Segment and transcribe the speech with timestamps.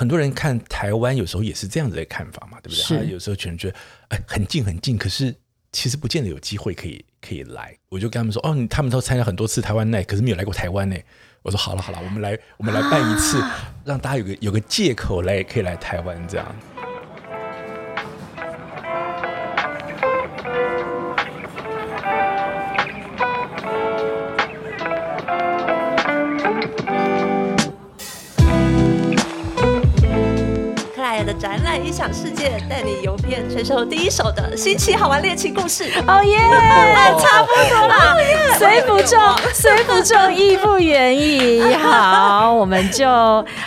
[0.00, 2.76] 很多人看台湾有时候也是这样子的看法嘛，对不对？
[2.76, 3.76] 是他有时候可能觉得
[4.08, 5.34] 哎很近很近，可是
[5.72, 7.76] 其实不见得有机会可以可以来。
[7.90, 10.96] 我就跟他们说，哦，他们都参加很多次台湾内，可是没有来过台湾呢。
[11.42, 13.44] 我说好了好了，我们来我们来办一次，
[13.84, 16.56] 让大家有个有个借口来可以来台湾这样。
[31.40, 35.84] 展览音响世界，带你游遍全球第一手的新奇好玩猎奇故事。
[36.06, 36.36] 哦耶，
[37.18, 38.14] 差不多了，
[38.58, 39.18] 虽不中，
[39.54, 41.62] 虽 不中，亦不远矣。
[41.76, 43.06] 好，我们就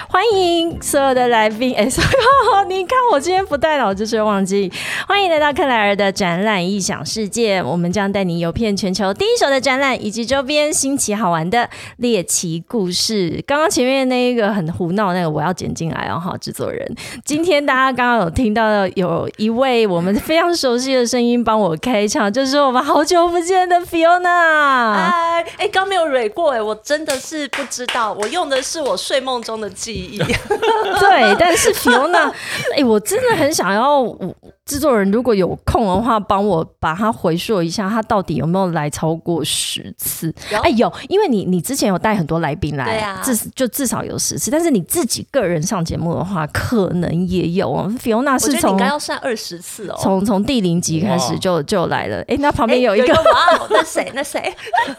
[0.08, 1.76] 欢迎所有的来宾。
[1.76, 4.72] 哎，所有， 你看我今天不带脑就是忘记。
[5.08, 13.44] 欢迎来到克莱尔的展览异想世界，我们将带你游遍全球第一手的展览以及周边新奇好玩的猎奇故事。
[13.48, 16.88] 刚刚前面那一个很胡闹那个，我要剪进来哦，哈，制作人。
[17.26, 24.92] 今天大家刚刚有听到有一位我们非常熟悉的声音帮我开场，就是我们好久不见的 Fiona。
[24.94, 30.18] 哎哎，刚没有蕊过哎，我真的是不知道，我用的是我睡梦中的记忆。
[31.00, 32.32] 对，但是 Fiona，
[32.76, 34.36] 哎，我真的很想要，我
[34.66, 40.34] 制作人如果有空的话，帮我把它回溯一下，他到底有没有来超过十次？
[40.52, 47.94] 有哎，有，因为你你之前有带很多来宾来，对啊至就至少有十次，但是你自己个人上节目的话，可能也有哦。
[48.00, 49.98] 觉得你是从应该要算二十次哦。
[50.00, 54.10] 从从第零集开始就就来了，哎，那旁哎边有一个、哇哦，那谁？
[54.16, 54.54] 那谁？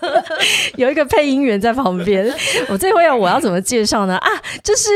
[0.76, 2.30] 有一个配音员在旁边。
[2.68, 4.16] 我这回我要怎么介绍呢？
[4.18, 4.28] 啊，
[4.62, 4.90] 就是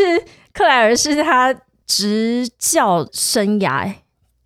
[0.53, 1.55] 克莱尔是他
[1.87, 3.91] 执教生涯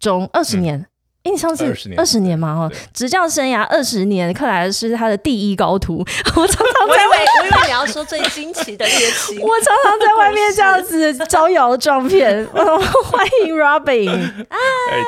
[0.02, 0.84] 中二十年。
[1.22, 1.64] 哎、你上次
[1.96, 2.50] 二十年嘛？
[2.50, 5.98] 哦，执教生涯二十年，克莱尔是他的第一高徒。
[6.34, 9.38] 我常常在外，为我以为你要说最惊奇的猎奇。
[9.38, 12.44] 我常常在外面 这样子招摇撞骗。
[12.50, 14.10] 欢迎 Robin，
[14.48, 14.58] 哎，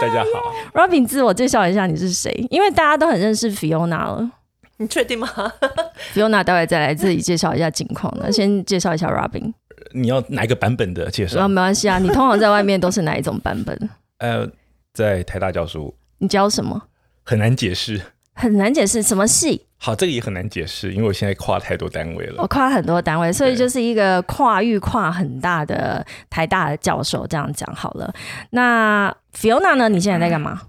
[0.00, 2.46] 大家好，Robin 自我介绍一下你是谁？
[2.48, 4.30] 因为大家都很认识 Fiona 了。
[4.76, 5.28] 你确定吗
[6.14, 8.30] ？Fiona 待会再来自己介绍一下近况呢。
[8.30, 9.52] 先介绍一下 Robin，
[9.92, 11.48] 你要哪一个版本的介绍？
[11.48, 11.98] 没关系啊。
[11.98, 13.90] 你通常在外面都是哪一种版本？
[14.18, 14.48] 呃，
[14.94, 16.80] 在台大教书你教什么？
[17.24, 18.00] 很难解释。
[18.36, 22.42] 很难解释什么系，好，这个也很难解释，因为我现在跨太多单位了。
[22.42, 28.12] 我跨很多单位，所以就是一个跨域跨很大的台大的教授，这样讲好了。
[28.50, 29.88] 那 Fiona 呢？
[29.88, 30.62] 你现在在干嘛？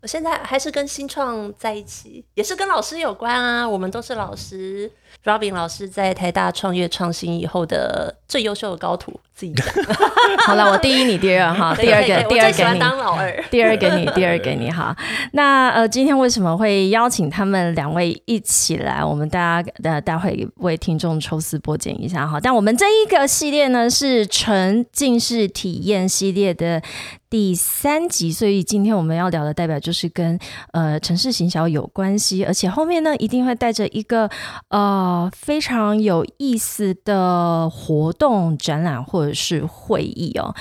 [0.00, 3.68] 我现在还是跟新创在一起，也是跟老师有关啊。
[3.68, 4.90] 我们都是老师
[5.24, 9.66] ，Robin 老师在台大创业创新以后的最优秀的高徒，自己讲。
[10.46, 12.78] 好了，我第一，你第二哈，第二个，第二给你。
[12.78, 13.44] 当老二。
[13.50, 14.96] 第二给你， 第二给你哈。
[15.32, 19.04] 那呃，今天为什么会邀请他们两位一起来？
[19.04, 22.38] 我们大家呃，待会为听众抽丝剥茧一下哈。
[22.40, 26.82] 但我们这一个系列呢是沉浸式体验系列的
[27.28, 30.38] 第三集，所以今天我们要聊的代表就是跟
[30.72, 34.28] 呃城市行销有关系，而且后面呢一定会带着一个
[34.68, 35.01] 呃
[35.36, 40.54] 非常有意思的活动、展览或者是会议哦。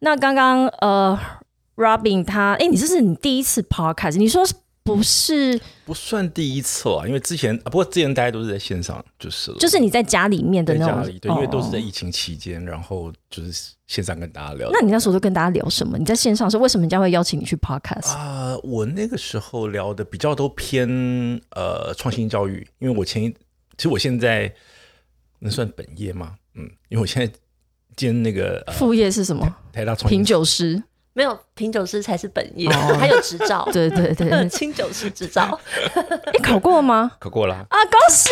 [0.00, 1.18] 那刚刚呃。
[1.76, 4.44] Robin 他，哎、你这是你第一次 podcast，你说
[4.82, 5.58] 不是？
[5.86, 14.68] 不算第一次啊，因为之前啊，不过之前大家都是在线上就是了，就是你在家里面的那种，对，因为都是在哦疫情期间，然后就是线上跟大家聊。
[14.74, 15.96] 那你那时候都跟大家聊什么？
[15.96, 20.86] 你在线上是为什么人家会邀请你去 podcast？、啊、我那个时候聊的比较都偏
[21.56, 23.34] 呃创新教育，因为我前一
[23.80, 24.52] 其实我现在
[25.38, 26.34] 能算本业吗？
[26.54, 27.32] 嗯，因为我现在
[27.96, 29.56] 兼那个、呃、副业是什么？
[29.72, 30.82] 台大创品酒师。
[31.14, 35.58] 没有品酒师才是本业，哦还有执照，对 对对， 清酒师执照。
[36.30, 37.12] 你考过吗？
[37.18, 38.30] 考过了，啊，恭喜！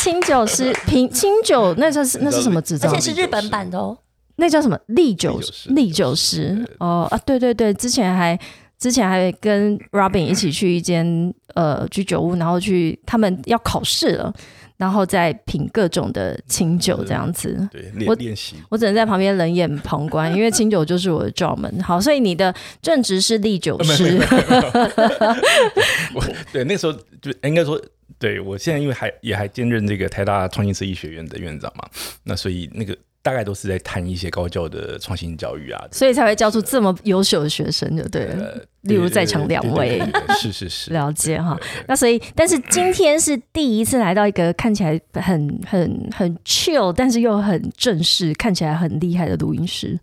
[0.00, 2.94] 清酒师品清酒，那叫是那是什么执照而？
[3.00, 3.98] 且是日本版的哦。
[4.36, 8.38] 那叫什么利酒利酒师利酒师哦啊，对对对，之前还
[8.78, 14.32] 之前还跟 Robin 一起去一间呃居酒屋，然后去他们要考试了，
[14.76, 17.68] 然后再品各种的清酒这样子。
[17.72, 18.54] 对，我练练习。
[18.68, 21.82] 我只能在旁边冷眼旁观，因为清酒就是我的罩门。
[21.82, 24.16] 好，所以你的正职是立酒师，
[26.14, 27.80] 我对那时候就应该说，
[28.18, 31.88] 对我现在因为还也还兼任这个台大创新设计学院的院长嘛，
[32.22, 35.84] 那所以那个大概都是在谈一些高教的创新教育啊。
[35.92, 38.44] 所以才会教出这么优秀的学生，就对了。
[38.44, 40.02] 呃，例如在场两位
[40.40, 49.98] 是是是， 了解哈那所以，但是今天是第一次来到一个看起来很很很 chill，但是又很正式，看起来很厉害的录音室。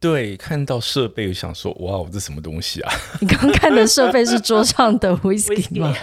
[0.00, 2.92] 对，看到设备就想说，哇，这什么东西啊？
[3.20, 5.94] 你刚看的设备是桌上的 whisky 吗？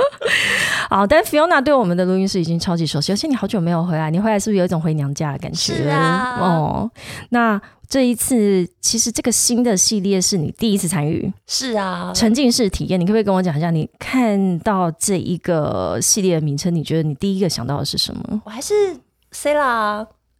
[0.90, 5.74] 好，但 Fiona 对我们的录音室已经超级熟悉，而且你好久没有回来，你回来是不是有一种回娘家的感觉？
[5.74, 6.90] 是啊哦，
[7.30, 18.42] 那这一次其实这个新的系列是你第一次参与是啊，沉浸式体验，你可不可以跟我讲一下，你看到这一个系列的名称，你觉得你第一个想到的是什么？
[18.44, 18.74] 我还是
[19.32, 19.54] C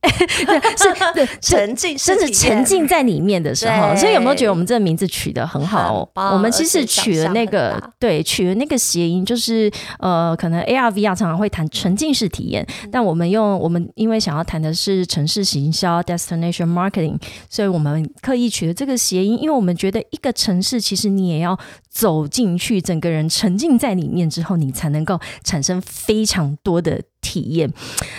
[0.47, 6.09] 啦，是对 沉浸甚至沉浸在里面的时候，所以有没有觉得我们这个名字取得很好？
[6.15, 6.25] 很？
[6.33, 12.89] 我们其实取了那个对，取了那个谐音，就是呃，可能 AR VR 常常会谈沉浸式体验，嗯。
[12.93, 17.19] 但我们用我们因为想要谈的是城市行销 （destination marketing），
[17.49, 21.59] 所以我们刻意取了这个谐音，因为我们觉得一个城市其实你也要
[21.91, 27.73] 走进去，整个人沉浸在里面之后，你才能够产生非常多的体验。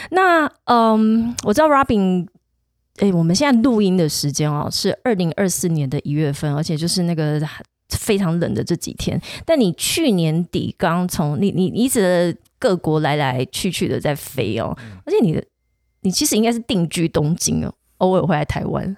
[0.09, 2.27] 那嗯，我知道 Robin
[2.97, 7.39] 诶，我们现在录音的时间哦是二零二四年的一月份，而且就是那个
[7.89, 9.21] 非常冷的这几天。
[9.45, 14.75] 但你去年底刚从你你你一直各国来来去去的在飞哦，
[15.05, 15.43] 而且你的
[16.01, 18.97] 你其实应该是定居东京哦，偶尔会来台湾。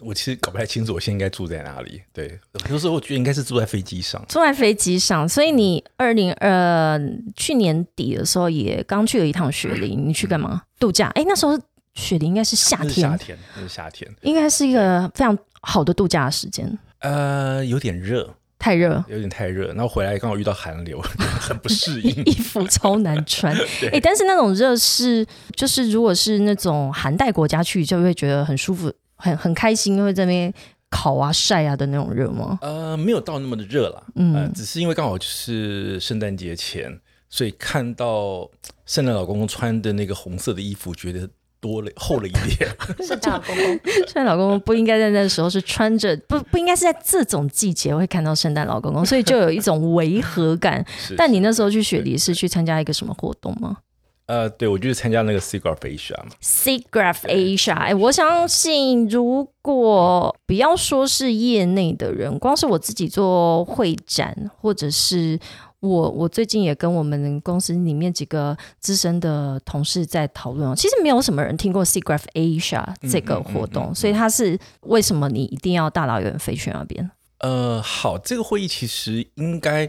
[0.00, 2.02] 我其实搞不太清楚我现在应该住在哪里。
[2.12, 2.38] 对，
[2.70, 4.22] 有时候我觉得应该是住在飞机上。
[4.28, 7.00] 住在飞机上，所以你二零二
[7.34, 10.62] 去年底的时候也刚去了一趟雪梨，你去干嘛？
[10.78, 11.08] 度假？
[11.14, 11.58] 哎，那时候
[11.94, 14.10] 雪梨应该是夏天，夏天，那是夏天。
[14.22, 16.78] 应该是一个非常好的度假的时间。
[16.98, 21.00] 呃，有点热，太热，有点太热，然后回来刚好遇到寒流，
[21.40, 22.10] 很不适应。
[22.24, 23.54] 衣服 超难穿。
[23.92, 30.52] 哎、但是那种热是，就是如果是那种寒带国家去，就会觉得很舒服，很很开心，会在那边
[30.88, 32.58] 烤啊晒啊的那种热吗？
[32.62, 38.48] 呃，没有到那么的热啦，嗯呃，只是因为刚好就是圣诞节前，所以看到
[38.84, 41.28] 圣诞老公公穿的那个红色的衣服，觉得
[41.58, 42.70] 多了厚了一点。
[43.00, 43.64] 圣诞老公公，
[44.06, 50.84] 圣诞老公公不应该在那时候是穿着，不不应该是在这种季节会看到圣诞老公公，所以就有一种违和感。
[51.16, 53.78] 但你那时候去雪梨是去参加一个什么活动吗？
[54.26, 65.38] 呃，对我就是参加那个 Cigar Asia 嘛，SIGGRAPH Asia，哎，我相信如果不要说是业内的人，光是我自己做会展，或者是
[65.78, 77.08] 我我最近也跟我们公司里面几个资深的同事在讨论哦，其实没有什么人听过 SIGGRAPH Asia 这个活动，所以它是为什么你一定要大老远飞去那边？
[77.38, 79.88] 呃，好，这个会议其实应该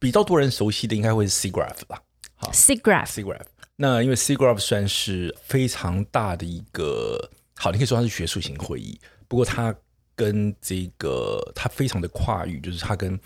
[0.00, 2.00] 比较多人熟悉的应该会是 Cigraph 吧
[2.50, 3.44] SIGGRAPH，Cigraph。
[3.76, 9.74] 那因为 Cigraph 算是非常大的一个，好，你可以说它是学术型会议，不过它
[10.14, 13.18] 跟这个它非常的跨域，就是它跟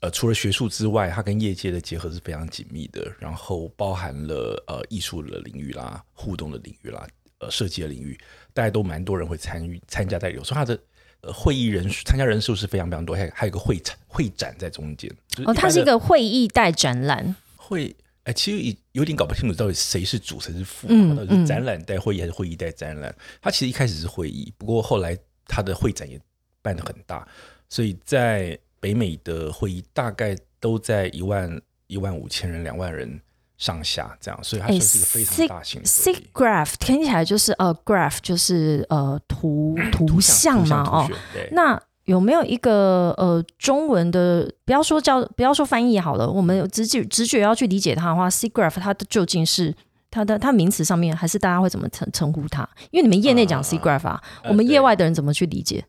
[0.00, 7.06] 呃除了学术之外，它跟业界的结合是非常紧密的，然后包含了呃艺术的领域啦、互动的领域啦、
[7.38, 8.18] 呃设计的领域，
[8.52, 10.78] 大家都蛮多人会参与参加在里头，所以它的。
[11.26, 15.10] 呃，会议人数参加人数是非常非常多，还有还有一个会展会展在中间。
[15.28, 23.14] 就是哦，它是一个会议带展览，会，哎、其实也有点搞不清楚到底谁是主谁是副，嗯到底是展览带会议还是会议带展览。
[23.40, 25.16] 它其实一开始是会议，不过后来
[25.46, 26.18] 它的会展也
[26.62, 27.26] 办得很大，
[27.68, 33.20] 所以在北美的会议大概都在一万一万五千人、两万人
[33.58, 36.16] 上下这样，所以它哎算是一个非常大型的会议。
[36.16, 44.52] SIGGRAPH 听起来就是呃，graph 就是呃图图像嘛，哦，对，那有没有一个呃中文的？
[44.64, 49.74] 不要说叫，不要说翻译好了，我们直觉直觉要去理解它的话，SIGGRAPH 它的究竟是
[50.10, 52.68] 它的它名词上面，还是大家会怎么称称呼它？
[52.90, 55.84] 因为你们业内讲 SIGGRAPH 啊，呃我们业外的人怎么去理解？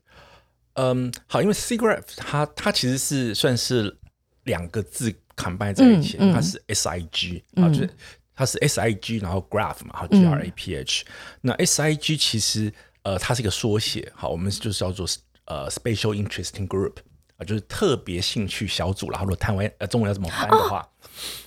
[0.78, 3.96] 嗯，好，因为 Cigraph 它它其实是算是
[4.44, 7.90] 两个字 combine 在一起，嗯嗯它是 S I G 啊，嗯就是
[8.34, 11.06] 它是 S I G，然后 graph 嘛，然后 G R A P H、
[11.40, 12.70] 那 S I G 其实
[13.04, 15.06] 呃它是一个缩写，好，我们就是叫做
[15.46, 16.92] 呃 Special Interesting Group
[17.38, 19.18] 啊、就是特别兴趣小组啦。
[19.18, 20.88] 然后如果台湾呃中文要怎么翻的话，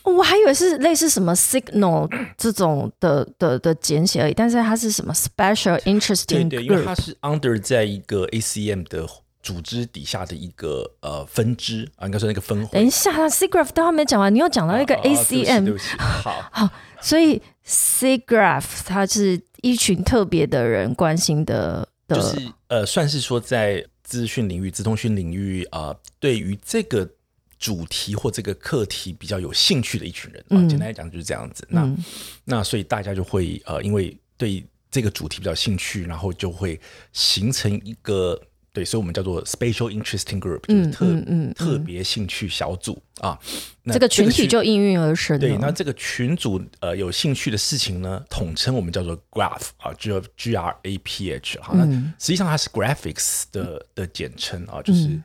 [0.04, 7.04] 我还以为是类似什么 signal 这种的的的简写而已，但是它是什么 special interesting 对，因为它 group？
[7.06, 9.08] 是 under 在一个 A C M 的
[9.42, 12.74] 组织底下的一个呃分支啊，应该说那个分会。
[12.74, 16.70] 等一下，SIGGRAPH 都还没讲完，你又讲到一个 ACM，、 好。
[17.02, 27.10] 所以 SIGGRAPH 它是一群特别的人关心的的，就是呃，算是说在资讯领域、资通讯领域啊、呃，对于这个
[27.58, 31.66] 主题或这个课题比较有兴趣的一群人啊、嗯简单来讲就是这样子。
[31.70, 31.98] 那、嗯。
[32.44, 36.80] 那所以大家就会呃，因为对这个主题比较兴趣，然后就会
[37.14, 43.38] 形成一个对，所以我们叫做 special interesting group，就是嗯特、嗯嗯特别兴趣小组啊。
[43.84, 45.40] 那这个群体就应运而生了。
[45.40, 55.24] 对，那这个群组呃有兴趣的事情呢，统称我们叫做 graph 啊，就 G R A P H 好，那嗯实际上它是 graphics 的的简称啊，就是、嗯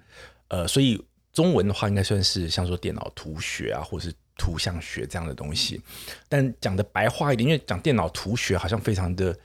[0.49, 5.81] 呃，所以中文的话应该算是像说电脑图学啊，或是图像学这样的东西。
[6.29, 9.37] 但讲的白话一点，因为讲电脑图学好像非常的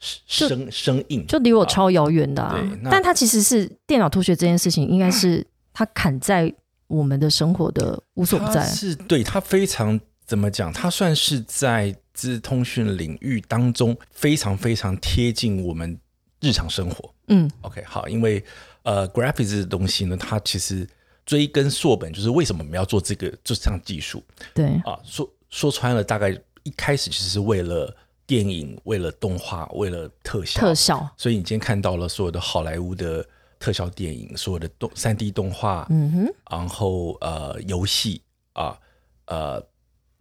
[0.00, 2.90] 生生硬，就离我超遥远的、啊对。
[2.90, 6.52] 但它其实是电脑脱学这件事情，应该是它砍在
[6.86, 8.66] 我们的生活的无所不在。
[8.66, 10.72] 是对它非常怎么讲？
[10.72, 15.98] 它算是在资通讯领域当中非常非常贴近我们
[16.40, 17.14] 日常生活。
[17.28, 18.42] 嗯 OK，好，因为
[18.82, 20.88] 呃，graphics 的东西呢，它其实
[21.26, 24.22] 追根溯本，就是为什么我们要做这个这项技术
[24.54, 24.98] 对，啊？
[25.04, 26.30] 说说穿了，大概
[26.62, 27.94] 一开始其实是为了
[28.30, 33.26] 电影、为了动画、为了特效，特效，所以你今天看到了所有的好莱坞的
[33.58, 38.22] 特效电影，所有的动三 D 动画，嗯哼，然后呃游戏
[38.52, 38.78] 啊，
[39.26, 39.60] 呃，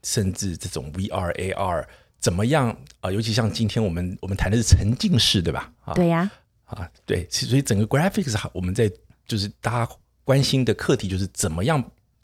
[0.01, 1.85] 甚至这种 VR、AR
[2.19, 5.71] 怎么样啊、尤其像今天我们我们谈的是沉浸式，对吧？
[5.85, 6.31] 啊，对呀、
[6.65, 8.91] 啊，对，所以整个 graphics 我们在
[9.27, 9.91] 就是大家
[10.23, 11.79] 关心的课题就是怎么样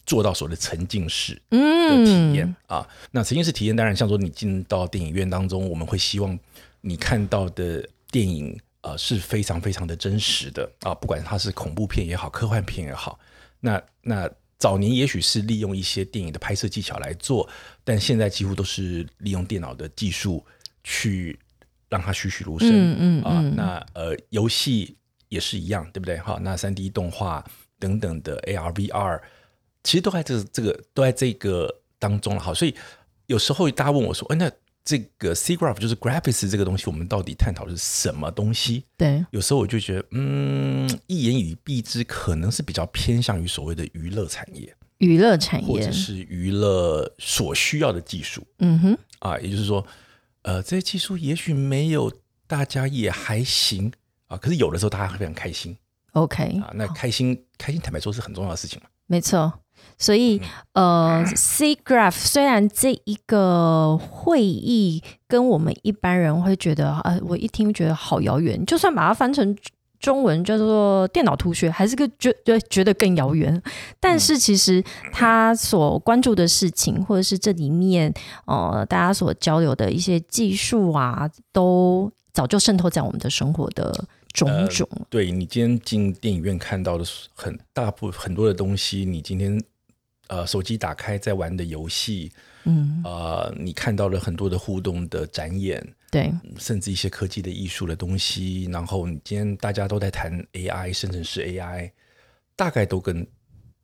[0.06, 1.58] 做到所谓的沉浸式的
[2.06, 2.88] 体验、嗯，啊。
[3.12, 6.38] 那沉浸式体验当然像说你进到电影院当中，我们会希望
[6.82, 13.20] 你看到的电影呃是非常非常的真实的啊，不管它是恐怖片也好，科幻片也好。
[13.60, 17.50] 那那早年也许是利用一些电影的拍摄技巧来做，
[17.84, 20.46] 但现在几乎都是利用电脑的技术
[20.84, 21.38] 去
[21.90, 22.70] 让它栩栩如生。
[22.70, 24.96] 嗯嗯啊，嗯那呃，游戏
[25.30, 26.18] 也是一样，对不对？
[26.20, 27.44] 哈，那三 D 动画
[27.80, 29.20] 等等的 AR、VR，
[29.86, 32.40] 其实都在这个这个都在这个当中了。
[32.42, 32.74] 好，所以
[33.28, 34.52] 有时候大家问我说，哎，那
[34.84, 38.84] 这个 C graph 就是 graphics 这个东西，我们到底探讨的是什么东西？
[38.98, 48.46] 对，有时候我就觉得，嗯，一言以蔽之，可能是比较偏向于所谓的娱乐产业，娱乐产业或者，是娱乐所需要的技术。
[48.60, 49.86] 嗯哼，啊，也就是说，
[50.44, 52.12] 呃，这些技术也许没有
[52.48, 53.92] 大家也还行
[54.28, 55.76] 啊，可是有的时候大家会非常开心
[56.12, 56.72] OK，啊。
[56.76, 58.90] 那开心，开心，坦白说是很重要的事情嘛。
[59.08, 59.52] 没错。
[59.98, 60.42] 所以，
[60.74, 69.56] 呃，C graph 虽然这一个会议跟我们一般人会觉得，呃，我一听觉得好遥远，就算把它翻成
[69.98, 73.60] 中文叫做电脑图学，还是个觉觉觉得更遥远。
[74.00, 78.14] 但是其实他所关注的事情，或者是这里面
[78.46, 84.88] 呃大家所交流的一些技术啊，都早就渗透在我们的生活的种种。
[85.10, 89.60] 对你今天进电影院看到的很大部很多的东西，你今天
[90.28, 92.32] 呃手机打开在玩的游戏，
[92.64, 101.92] 嗯，呃，你看到了很多的互动的展演，对，甚至一些科技的艺术的东西，然后你今天大家都在谈 AI 甚至是 AI，
[102.56, 103.26] 大概都跟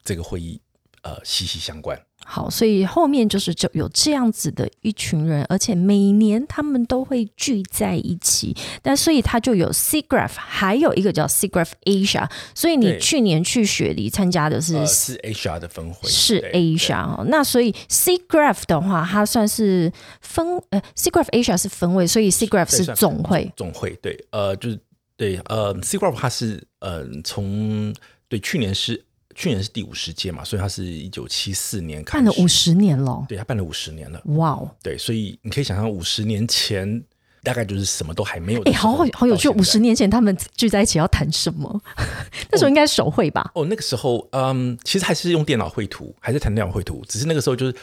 [0.03, 0.60] 这个会议
[1.03, 2.00] 呃息息相关。
[2.24, 8.55] 好，所以后面就是就有这样子的一群人，而且每年他们都会聚在一起。
[8.84, 12.29] 但所以他就有 C Graph，还有一个叫 C Graph Asia。
[12.53, 17.25] 所以你去年去雪梨参加的是、呃，是 HR 的分会，是对 Asia 哦。
[17.27, 19.91] 那所以 C Graph 的话，它算是
[20.22, 23.51] 分呃 C Graph Asia 是分位，所以 C Graph 是总会。
[23.58, 24.79] 总会对，呃，就是
[25.17, 27.91] 对，呃，C Graph 它是呃从
[28.29, 29.03] 对去年是
[29.35, 34.69] 去年是第五十届嘛，所以它是一九七四年开始办了五，十年了，对，它办了五十年了，哇哦！
[34.83, 37.03] 对，所以你可以想象五十年前
[37.43, 39.50] 大概就是什么都还没有的哎，好好好有趣！
[39.50, 41.81] 五十年前他们聚在一起要谈什么？
[42.51, 43.51] 那时候应该手绘吧？
[43.55, 47.73] 哦，那个时候，嗯，其实还是用电脑绘图，还是谈电脑绘图，只是那个时候就是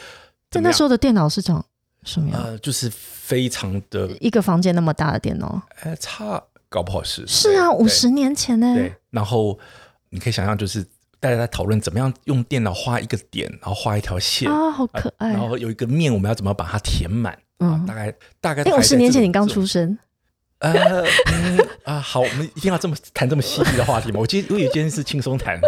[0.49, 1.63] 在那时候，的电脑是长
[2.03, 2.41] 什么样？
[2.41, 5.61] 呃，就是非常的，一个房间那么大的电脑？
[5.81, 8.73] 呃，差搞不好是是啊，对五十年前呢？
[8.75, 9.59] 对，然后
[10.09, 10.85] 你可以想象，就是
[11.19, 15.39] 大家在讨论怎么样用电脑画一个点，然后画一条线，啊，好可爱然。
[15.39, 17.33] 后有一个面，我们要怎么把它填满？
[17.57, 19.97] 啊嗯，大概大概哎，五都还在十年前你刚出生，
[20.59, 24.19] 呃嗯啊，好，我们一定要这么谈这么犀利的话题吗？
[24.21, 25.59] 我今天我以为今天是轻松谈，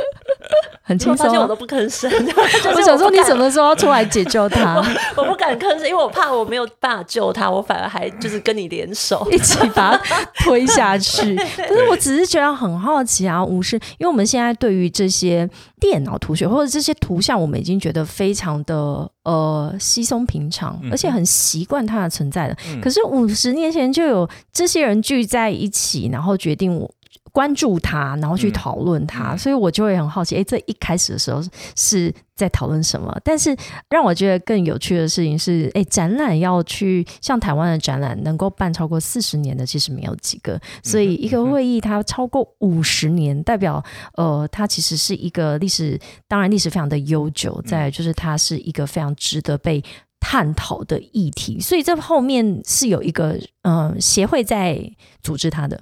[0.92, 1.30] 很轻松啊。
[1.30, 4.76] 你有发现我都不吭声，我 我想说，你什么时候要出来解救他，
[5.16, 9.26] 我不敢吭声，因为我怕我没有办法救他，我反而还就是跟你联手。
[9.32, 11.36] 一起把他推下去？
[11.56, 22.56] 可是我只是觉得很好奇啊，五十，因为我们现在对于这些电脑图学或者这些图像，我们已经觉得非常的呃稀松平常，而且很习惯它的存在了。
[22.82, 26.90] 可是五十年前就有这些人聚在一起，然后决定我。
[27.32, 29.38] 关注它，然后去讨论它，嗯。
[29.38, 31.42] 所以我就会很好奇，诶，这一开始的时候
[31.76, 33.16] 是在讨论什么？
[33.24, 33.56] 但是
[33.90, 43.84] 让我觉得更有趣的事情是，诶，展览要去像台湾的展览能够办超过四十年的，其实没有几个，所以一个会议它超过五十年，代表
[44.16, 49.84] 呃，它其实是一个历史，当然历史非常的悠久，再就是它是一个非常值得被。
[50.24, 54.80] 探讨的议题，所以这后面是有一个嗯协会在
[55.24, 55.82] 组织它的，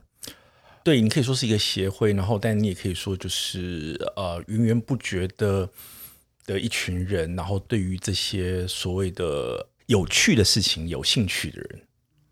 [0.84, 5.70] 对你可以说是一个协会，然后但你也可以说就是呃源源不绝的
[6.46, 11.82] 的一群人，然后对于这些所谓的有趣的事情有兴趣的人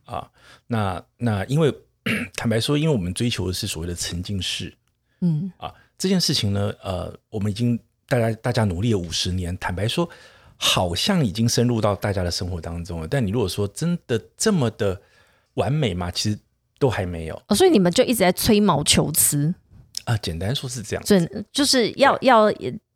[0.06, 0.32] 啊，
[0.68, 1.74] 那那因为
[2.36, 4.74] 坦白说，因为我们追求的是所谓的沉浸式
[5.22, 7.78] 嗯啊，这件事情呢，呃，我们已经
[8.08, 10.10] 大家大家努力了五十年，坦白说，
[10.56, 13.08] 好像已经深入到大家的生活当中了。
[13.08, 15.02] 但你如果说真的这么的
[15.56, 16.10] 完美嘛？
[16.10, 16.40] 其实
[16.80, 19.54] 都还没有哦，所以你们就一直在吹毛求疵，
[20.06, 20.16] 啊。
[20.18, 22.52] 简单说是这样，真就是要要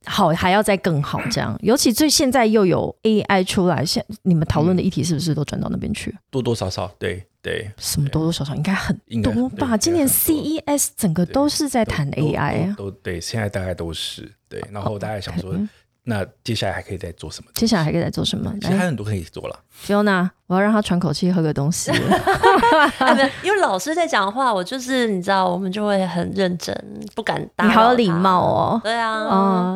[0.05, 1.55] 好，还要再更好这样。
[1.61, 6.15] 尤其最现在又有 AI 出来，现你们讨论的议题是不是都转到那边去？
[6.31, 9.75] 多多少少，对对，什么多多少少应该很多吧？
[9.75, 12.75] 对今年 CES 整个都是在谈 AI 啊。
[12.75, 14.63] 都都对，现在大概都是对。
[14.71, 15.55] 然后大家想说，
[16.03, 17.51] 那接下来还可以再做什么？
[17.53, 18.51] 接下来还可以再做什么？
[18.59, 19.59] 其实还有很多可以做了。
[19.85, 21.91] ，Fiona，我要让他喘口气，喝个东西。
[22.97, 26.75] 哎，因为老师在讲话，我就是你知道，我们就会很认真，
[27.15, 27.65] 不敢打。
[27.65, 28.41] 你好有礼貌。
[28.41, 28.81] 哦。
[28.83, 29.27] 对啊，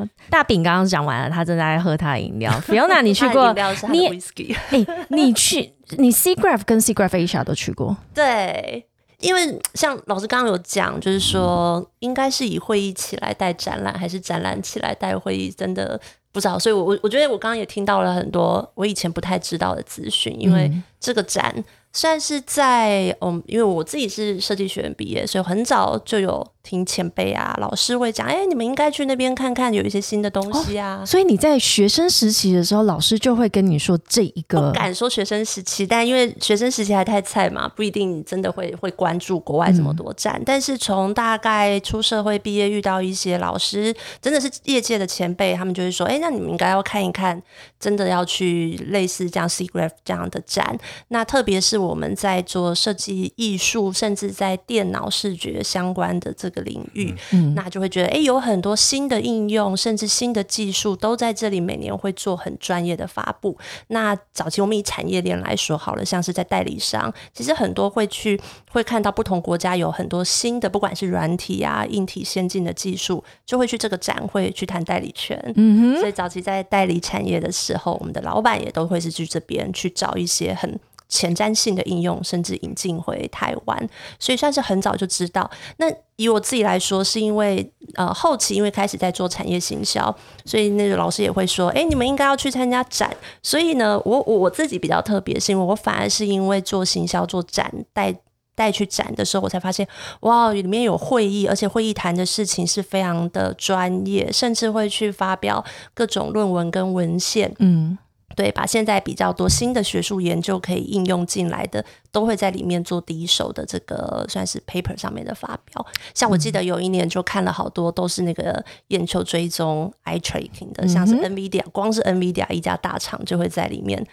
[0.01, 2.51] 嗯，大饼刚刚讲完了，他正在喝他的饮料。
[2.67, 3.55] Fiona，你去过饮？
[3.55, 4.55] 料是他的你 whisky。
[4.72, 7.96] 哎、你去你 Cgraph 跟 Cgraph Asia 都去过？
[8.15, 8.88] 对，
[9.19, 16.00] 因为像老师刚刚有讲，就是说应该是以会议起来带展览，还是展览起来带会议，真的
[16.31, 16.60] 不知道。
[16.60, 31.05] 所以我，我我觉得我刚刚也听到了很多我以前不太知道的资讯，因为嗯这个展算是在嗯，因为我自己是设计学院毕业，所以很早就有听前辈啊、老师会讲，哎、你们应该去那边看看，有一些新的东西啊。
[31.05, 40.41] 所以你在学生时期的时候，老师就会跟你说这一个不敢说学生时期，但因为学生时期还太菜嘛，不一定真的会会关注国外这么多站。
[40.43, 47.39] 但是从大概出社会毕业，遇到一些老师，真的是业界的前辈，他们就会说：“哎、那你们应该要看一看，
[47.79, 50.77] 真的要去类似这样 Cgraph 这样的站。
[51.10, 63.55] 那特别是我们在做设计艺术，甚至在电脑视觉相关的这个领域，嗯那就会觉得，哎、有很多新的应用，甚至新的技术都在这里，每年会做很专业的发布。
[63.89, 68.39] 那早期我们以产业链来说好了，像是在代理商，其实很多会去
[68.71, 75.39] 会看到不同国家有很多新的，不管是软体啊、硬体先进的技术，就会去这个展会去谈代理权。
[75.56, 80.80] 嗯哼，所以早期在代理产业的时候，我们的老板也都会是去这边去找一些很
[81.15, 85.49] 前瞻性的应用，甚至引进回台湾，所以算是很早就知道。
[85.78, 93.10] 那以我自己来说，是因为呃后期因为开始在做产业行销，所以那个老师也会说，哎、你们应该要去参加展。
[93.41, 98.13] 所以呢，我我我自己比较特别，是因为我反而是因为做行销做展带。
[98.58, 99.86] 带去展的时候，我才发现，
[100.21, 105.62] 哇，里面有会议，而且会议谈的事情是非常的专业，甚至会去发表
[105.93, 107.54] 各种论文跟文献。
[107.60, 107.97] 嗯，
[108.36, 115.86] 对，把现在比较多新的学术研究可以应用进来的，都会在里面做第一手的这个算是 paper 上面的发表。
[116.13, 124.06] 像我记得有一年就看了好多都是那个眼球追踪 eye tracking 的，像是 NVIDIA，光是 NVIDIA 一家大厂就会在里面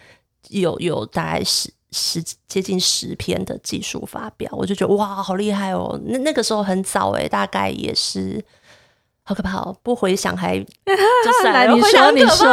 [0.49, 1.73] 有有大概十。
[1.95, 6.01] 十接近十篇的技术发表，我就觉得哇，好厉害哦！
[6.07, 8.43] 那那个时候很早诶、大概也是
[9.25, 12.47] 好可怕哦，不回想还 就算来了，你说你说，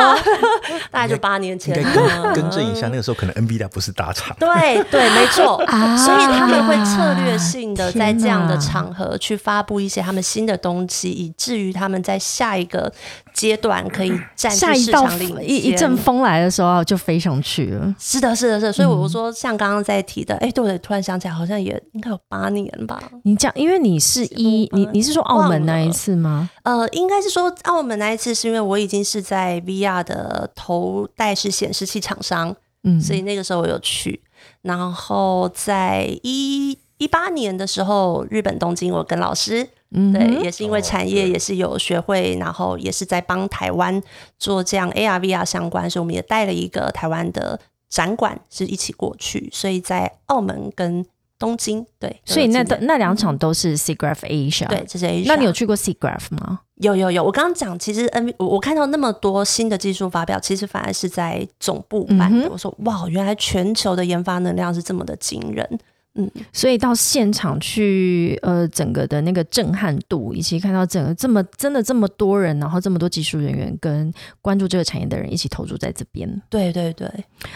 [0.91, 5.97] 大概就八年应前更更正一下，那个时候可能 NVIDIA 不是大厂，对对，没错， 啊。
[5.97, 12.91] 所以他们会策略性的在这样的场合去发布一些他们新的东西，以至于他们在下一个
[13.33, 15.97] 阶段可以占据市下一道场领一一阵先。
[15.97, 17.95] 风来的时候就飞上去了。
[17.99, 23.01] 是的，是的，是的，所以我嗯说，像刚刚在提的，哎、对，我突然想起来，好像也应该有八年吧。
[23.23, 26.49] 你讲，因为你是一你你是说澳门那一次吗？
[26.63, 34.21] 呃，应该是说澳门那一次，是因为我已经是在 VR 的头戴式显示器厂商，嗯，所以那个时候我有去。
[34.61, 44.01] 然后在一一八年的时候，日本东京，我跟老师嗯对，也是因为哦产业也是有学会，然后也是在帮台湾
[44.37, 51.03] 做这样 AR VR 相关，所以我们也带了一个台湾的展馆是一起过去，所以在澳门跟
[51.39, 54.67] 东京，对，所以那那两场都是 Cgraph Asia。
[54.67, 56.59] 对，，这是 Asia 那你有去过 Cgraph 吗？
[56.75, 62.47] 有有有，我刚刚讲，其实 N 我我看到那么多新的技术发表，其实反而是在总部办的。
[62.47, 65.79] 嗯我说哇，原来全球的研发能量是这么的惊人。
[66.19, 76.29] 嗯，所以到现场去，呃，整个的那个震撼度，以及看到整个这么真的这么多人，然后这么多技术人员跟关注这个产业的人一起投入在这边。
[76.49, 77.09] 对对对，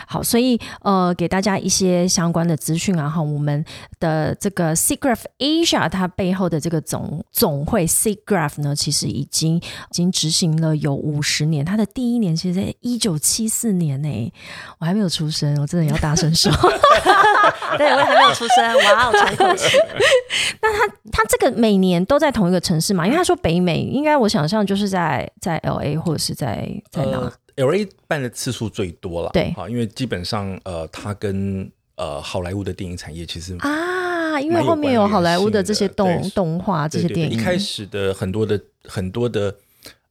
[0.07, 3.65] 好，所以呃，给大家一些相关的资讯啊，哈，我们
[3.99, 14.33] 的这个 Cgraph Asia 它背后的这个总总会 Cgraph 呢，其实已经已经执行了有五十年，它的第一年其实在一九七四年呢，
[14.79, 16.49] 我还没有出生，我真的要大声说。
[17.77, 19.77] 对，我也还没有出生，哇，我喘口气。
[20.61, 20.69] 他
[21.11, 23.05] 他这个每年都在同一个城市嘛？
[23.05, 27.17] 因为他说北美，应该我想象就是在在 L A 或者是在在哪？
[27.17, 39.55] 呃，L A 办的次数最多了，对啊，因为基本上呃，他跟呃好莱坞的电影产业其实啊，因为后面有好莱坞的这些动动画这些电影，对一开始的很多的很多的，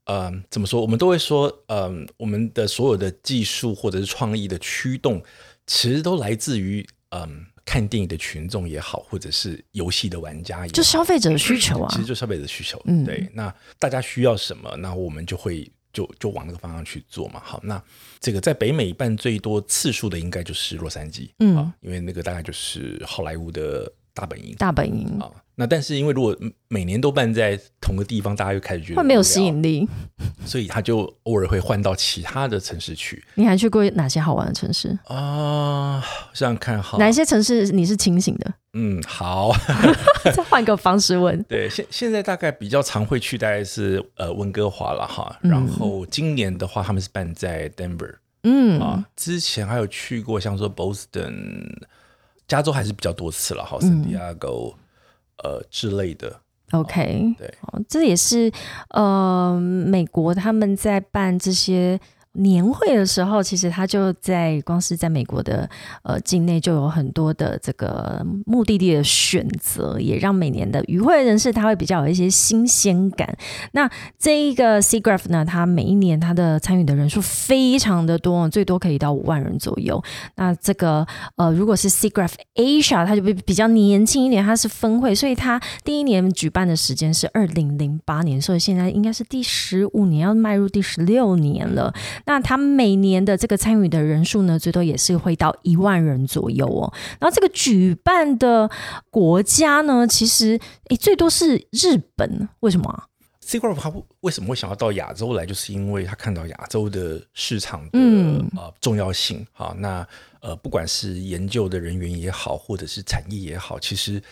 [0.05, 0.81] 呃，怎么说？
[0.81, 5.23] 我们都会说，嗯、我们的所有的技术或者是创意的驱动，
[5.67, 12.81] 其实都来自于嗯、看电影的群众也好，或者是游戏的玩家也好，就消费者的需求啊其实就消费者的需求。
[12.87, 17.41] 嗯对，那大家需要什么，那我们就会就就往那个方向去做嘛。
[17.45, 17.83] 好，那
[18.19, 24.55] 这个在北美办最多次数的应该就是洛杉矶，嗯啊，因为那个大概就是好莱坞的大本营。
[24.57, 26.37] 大本营啊，那但是因为如果
[26.69, 29.87] 每年都办在同个地方，大家就开始觉得会没有吸引力。
[30.45, 34.99] 所以他就偶尔会换到其他的城市去你还去过哪些好玩的城市？
[35.05, 36.03] 啊。
[36.33, 38.55] 想想看，好，哪一些城市你是清醒的？
[38.73, 39.53] 嗯，好，
[40.35, 41.41] 再换个方式问。
[41.45, 45.39] 对，现现在大概比较常会去，大概是呃温哥华了哈。
[45.43, 51.69] 嗯然后今年的话，他们是办在 Denver 嗯，啊，之前还有去过像说 Boston、
[52.49, 54.75] 加州还是比较多次了哈嗯，San Diego
[55.43, 56.41] 呃之类的。
[56.73, 58.51] OK，对哦，这也是
[58.89, 62.01] 呃，美国他们在办这些
[62.35, 65.69] 年会的时候，其实他就在光是在美国的
[66.03, 73.37] 呃境内就有很多的这个目的地的选择，也让每年的与会人士他会比较有一些新鲜感。
[73.73, 80.03] 那这一个 SeaGraph 呢，它每一年它的参与的人数非常的多，最多可以到五万人左右。
[80.37, 91.93] 那这个呃，如果是 SeaGraph Asia，它就比比较年轻一点，它是分会，所以它第一年举办的时间是二零零八年，所以现在应该是第十五年，要迈入第十六年了。
[92.25, 96.93] 那它每年的这个参与的人数呢，最多也是会到一万人左右哦。
[97.21, 98.71] 然后这个举办的
[99.11, 100.59] 国家呢，其实
[100.91, 103.05] 诶最多是日本，为什么啊
[103.41, 109.45] ？C Group 他为什么会想要到亚洲来，就是因为他看到亚洲的市场的、嗯呃重要性。
[109.53, 110.07] 好，那
[110.41, 114.23] 呃不管是研究的人员也好，或者是产业也好，其实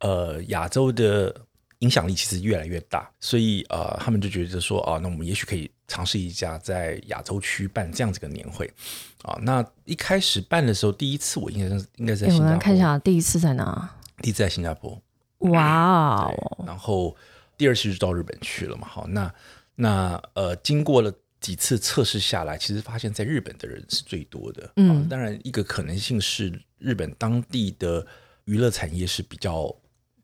[0.00, 1.34] 呃亚洲的
[1.78, 8.70] 影响力其实越来越大，所以呃他们就觉得说啊，那我们也许可以尝试一下在亚洲区办这样子个年会
[9.22, 9.38] 啊。
[9.42, 13.90] 那一开始办的时候，第一次我应该是应该在新加坡，来看一下，第一次在哪？
[14.22, 15.00] 第一次在新加坡。
[15.38, 17.14] 哇对哦，然后
[17.58, 18.88] 第二次就到日本去了嘛。
[18.88, 19.32] 好，那
[19.74, 24.72] 那呃，经过了几次测试下来，其实发现在日本的人是最多的。
[24.76, 28.04] 嗯啊当然一个可能性是日本当地的
[28.46, 29.76] 娱乐产业是比常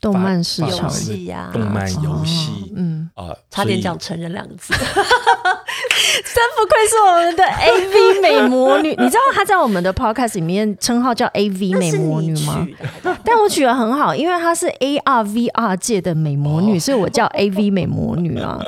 [0.03, 4.75] 动漫市场游戏呀动漫哦游戏嗯，啊，差点讲成人两个字，
[6.25, 8.91] 真不愧是我们的 AV 美魔女。
[8.91, 12.67] 你知道她在我们的 podcast 里面称号叫 AV 美魔女吗？
[13.25, 18.61] 但我取得很好，因为她是 AR VR 界的美魔女，哦所以我叫 AV 美魔女啊。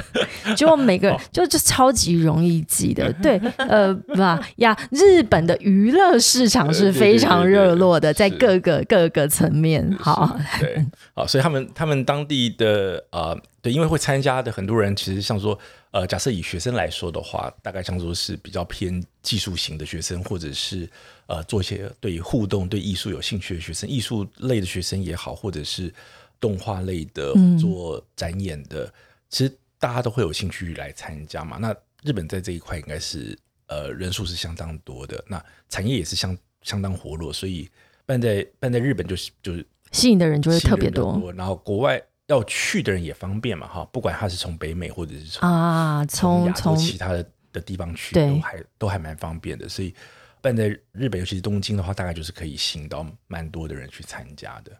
[0.56, 9.96] 结果每哦个就就超级容易记的，对，呃，不吧呀，日本的娱乐市场是非常热络的，在各个各个层面。
[10.00, 10.84] 好，对，
[11.14, 15.56] 好，所以他们他们当地的呃，对，因为会参加的很多人，其实像说
[15.92, 20.90] 呃，假设以学生来说的话，大概像说是比较偏技术型的学生，或者是
[21.26, 25.92] 呃做一些对互动、对艺术有兴趣的学生，艺术类的学生也好，或者是
[26.40, 28.92] 动画类的嗯做展演的，
[29.28, 31.56] 其实大家都会有兴趣来参加嘛。
[31.58, 37.68] 那日本在这一块应该是呃人数是相当多的，那产业也是相相当活络，所以
[38.04, 46.06] 办在办在日本就是就是吸引的人就会特别多，然后国外要去的人也方便嘛，哈，不管他是从北美或者是从啊。
[46.06, 49.68] 从从其他的的地方去，都还都还蛮方便的。
[49.68, 49.92] 所以
[50.40, 54.70] 办在日本，尤其是东京的话，大概就是可以吸引到蛮多的人去参加的。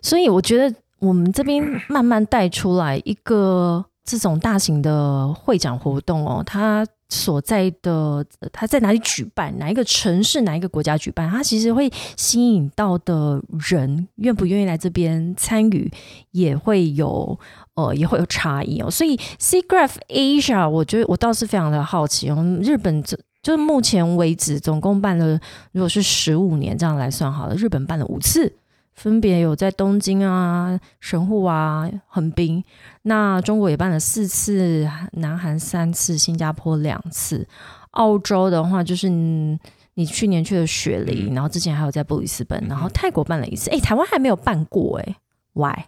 [0.00, 15.90] 所以我觉得我们这边慢慢带出来一个这种大型的会展活动哦，它所在的它在哪里举办，哪一个城市、哪一个国家举办，它其实会吸引到的人愿不愿意来这边参与，
[16.32, 17.38] 也会有
[17.74, 18.90] 呃也会有差异哦。
[18.90, 23.18] 所以 SeaGraph Asia，我觉得我倒是非常的好奇哦，日本这。
[23.44, 25.38] 就是目前为止，总共办了，
[25.72, 28.50] 如果是十五年这样来算好了，日本办了五次，
[28.94, 32.64] 分别有在东京啊、神户啊、横滨。
[33.02, 37.46] 那中国也办了四次，南韩三次，新加坡两次。
[37.90, 39.58] 澳洲的话，就是你
[39.94, 43.70] 你去年去了雪梨，然后之前还有在布里斯本，然后泰国办了一次。
[43.70, 45.16] 哎，台湾还没有办过哎
[45.52, 45.84] ，why？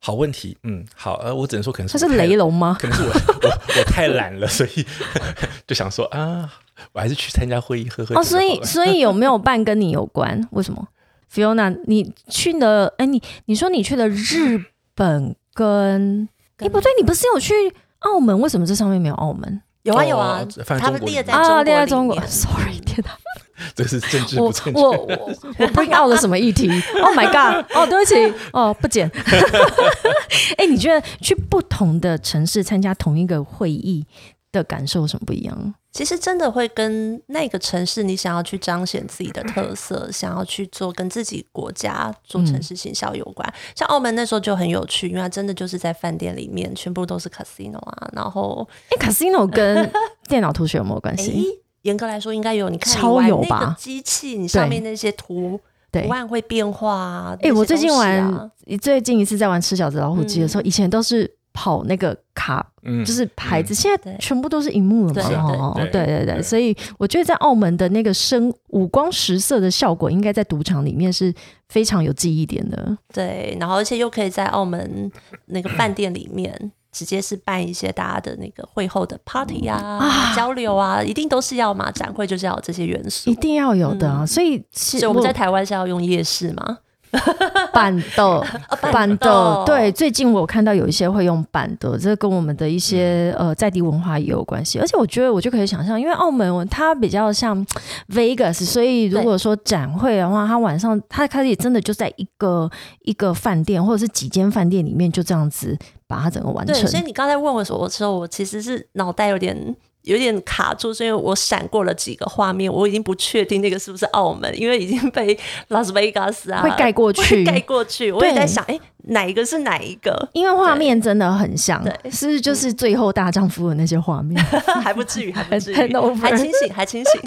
[0.00, 2.76] 好问题，嗯，好，呃，我只能说可能是他是雷龙吗？
[2.78, 3.08] 可能是我
[3.42, 4.86] 我我太懒了，所以
[5.66, 6.50] 就想说啊，
[6.92, 10.46] 我还是去参加会议喝喝哦，所以所以有没有办跟你有关？
[10.52, 10.86] 为什么？
[11.34, 14.62] Fiona，你去了，哎，你你说你去了日
[14.94, 17.52] 本跟，哎，不对，你不是有去
[18.00, 18.38] 澳门？
[18.40, 19.60] 为什么这上面没有澳门？
[19.82, 22.20] 有啊有啊哦，放在他中国里面们列在啊，列在中中国。
[22.26, 23.10] ，sorry，天哪，
[23.74, 24.80] 这是政治我不正确。
[24.80, 26.70] 我我我 bring out 了什么议题
[27.02, 27.66] ？Oh my god！
[27.76, 28.14] 哦，对不起，
[28.52, 29.10] 哦，不剪。
[30.56, 34.06] 哎，你觉得去不同的城市参加同一个会议
[34.52, 35.74] 的感受有什么不一样？
[35.94, 43.54] 其实真的会跟那个城市你想要去彰显自己的特色，想要去做跟自己国家做城市行销有关。
[43.76, 49.88] 像澳门那时候就很有趣，因为它真的就是在饭店里面全部都是 casino 啊，然后哎，casino 跟
[50.28, 51.30] 电脑图学有没有关系？
[51.30, 51.44] 诶，
[51.82, 52.68] 严格来说应该有。
[52.68, 55.60] 你看超有吧个机器，你上面那些图
[55.92, 57.38] 对图，案会变化啊。
[57.40, 58.50] 哎、我最近玩啊，
[58.82, 65.28] 最近一次在玩吃饺子老虎机的时候，以前都是跑那个卡，嗯就是牌子，现在全部都是荧幕了嘛。
[65.28, 71.32] 对哦对对对对，对所以我觉得在澳门的那个声五光十色的效果，应该在赌场里面是
[71.70, 72.98] 非常有记忆点的。
[73.10, 75.10] 对，然后而且又可以在澳门
[75.46, 76.72] 那个饭店里面。
[76.94, 83.34] 直接是办一些大家的那个会后的 party 啊、啊交流啊，一定都是要嘛，展会就是要有这些元素一。
[83.34, 84.24] 定要有的啊！
[84.24, 86.78] 所以是所以我们在台湾是要用夜市吗？
[87.72, 88.40] 板的
[88.80, 94.78] 板板的豆，对，最近我有看到有一些会用板的，这跟我们的一些呃在地文化也有关系。
[94.78, 97.64] 而且我觉得我就可以想象，因为澳门它比较像
[98.12, 106.88] Vegas，所以如果说展会的话，它晚上它开始真的就在一个一个饭店或者是几间饭店里面就这样子把它整个完对，成。
[106.88, 107.72] 所以你刚才问我的时
[108.04, 109.74] 候，我其实是脑袋有点
[110.04, 115.38] 有点卡住，是因为我闪过了几个画面，我已经不确定那个是不是澳门，因为已经被
[115.68, 118.12] 拉斯维加斯啊会盖过去会盖过去。
[118.12, 120.28] 我也在想，哎，哪一个是哪一个？
[120.32, 124.42] 因为画面真的很像，对是不是就是最后大丈夫的那些画面？
[124.82, 125.74] 还不至于，还不至于，
[126.20, 127.20] 还清醒，还清醒。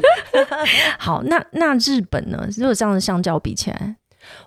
[0.99, 2.47] 好，那那日本呢？
[2.57, 3.95] 如果这样的相较比起来，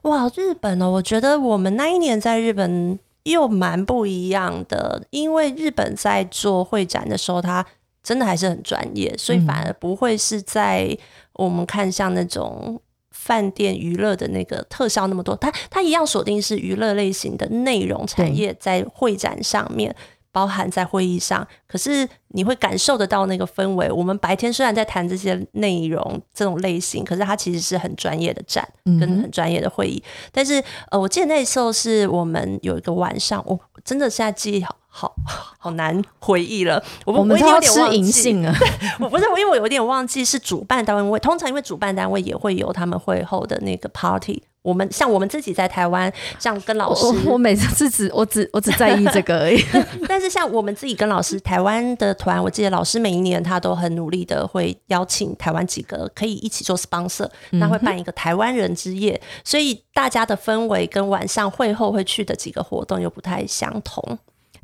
[0.03, 7.65] 哇，日本呢、我觉得我们那一年在日本又蛮不一样的，因为日本在做会展的时候，它
[8.03, 10.97] 真的还是很专业，所以嗯反而不会是在
[11.35, 12.81] 我们看像那种。
[13.13, 19.95] 饭店娱乐的那个特效那么多，它它一样锁定是娱乐类型的内容产业，在会展上面，
[20.33, 23.91] 包含在会议上，可是你会感受得到那个氛围。
[23.91, 30.03] 我们白天虽然在谈这些内容这种类型，可是它其实是很专业的展，跟很专业的会议。
[30.33, 36.83] 但是呃，我记得那时候是我们有一个晚上，我真的现在记忆好好 好难回忆了。
[37.07, 38.55] 我我们已经有都要吃银杏啊。
[39.01, 44.43] 我不是，因为我有点忘记是主办单位，通常因为主办单位也会有他们会后的那个 party。
[44.63, 49.59] 我们像我们自己在台湾，像跟老师，我我每次只我只我只在意这个而已。
[50.07, 64.19] 但是像我们自己跟老师，台湾的团，我记得老师每一年他都很努力的会邀请台湾几个可以一起做 sponsor，那会办一个台湾人之夜，所以大家的氛围跟晚上会后会去的几个活动又不太相同。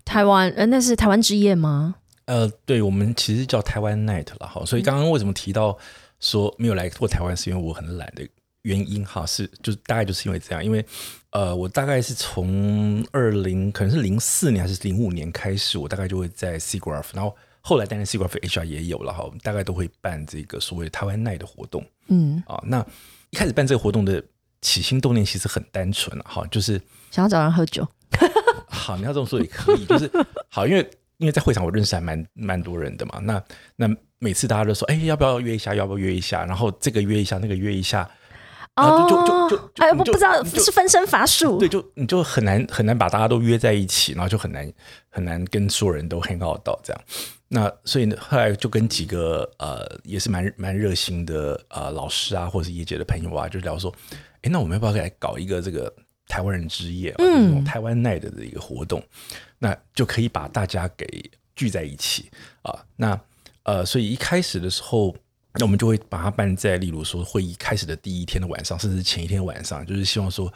[0.06, 1.96] 台湾呃，那是台湾之夜吗？
[2.24, 5.76] 呃，对，我们其实叫台湾 night 了哈，所以刚刚为什么提到
[6.18, 8.26] 说没有来过台湾，是因为我很懒的
[8.62, 10.84] 原因哈，是就是大概就是因为这样，因为
[11.30, 22.60] 呃，我大概是从二零可能是零四年还是零五年开始，我大概就会在 SIGGRAPH，然后后来当然 SIGGRAPH HR 也有了哈，我们大概都会办这个所谓的台湾 night 的活动嗯，啊。
[22.64, 22.84] 那
[23.30, 24.22] 一开始办这个活动的
[24.62, 27.86] 起心动念其实很单纯啊哈，就是想要找人喝酒。
[28.86, 30.08] 好，你要这么说也可以，就是
[30.48, 33.42] 好，因为因为在会场我认识还蛮蛮多人的嘛，那
[33.74, 33.88] 那
[34.20, 38.08] 每次大家都说，哎、要不要约一下，要不要约一下，然后这个约一下，那个约一下，
[38.76, 41.58] 就就就哎，我不知道是分身乏术。
[41.58, 44.72] 对，就你就很难很难把大家都约在一起，然后就很难
[45.08, 47.02] 很难跟所有人都 hang out 到这样。
[47.48, 53.92] 那所以呢，后来就跟几个呃也是蛮蛮热心的呃老师啊，或者是业界的朋友啊，就聊说，
[54.42, 55.92] 哎，那我们要不要来搞一个这个
[56.26, 59.02] 台湾人之夜，嗯，这种台湾 night 的一个活动，
[59.58, 62.30] 那就可以把大家给聚在一起
[62.62, 62.84] 啊。
[62.96, 63.18] 那
[63.62, 65.14] 呃，所以一开始的时候。
[65.58, 70.52] 那我们就会把它办在，例如说会议开始的第一天的晚上，甚至前一天晚上，就是希望说，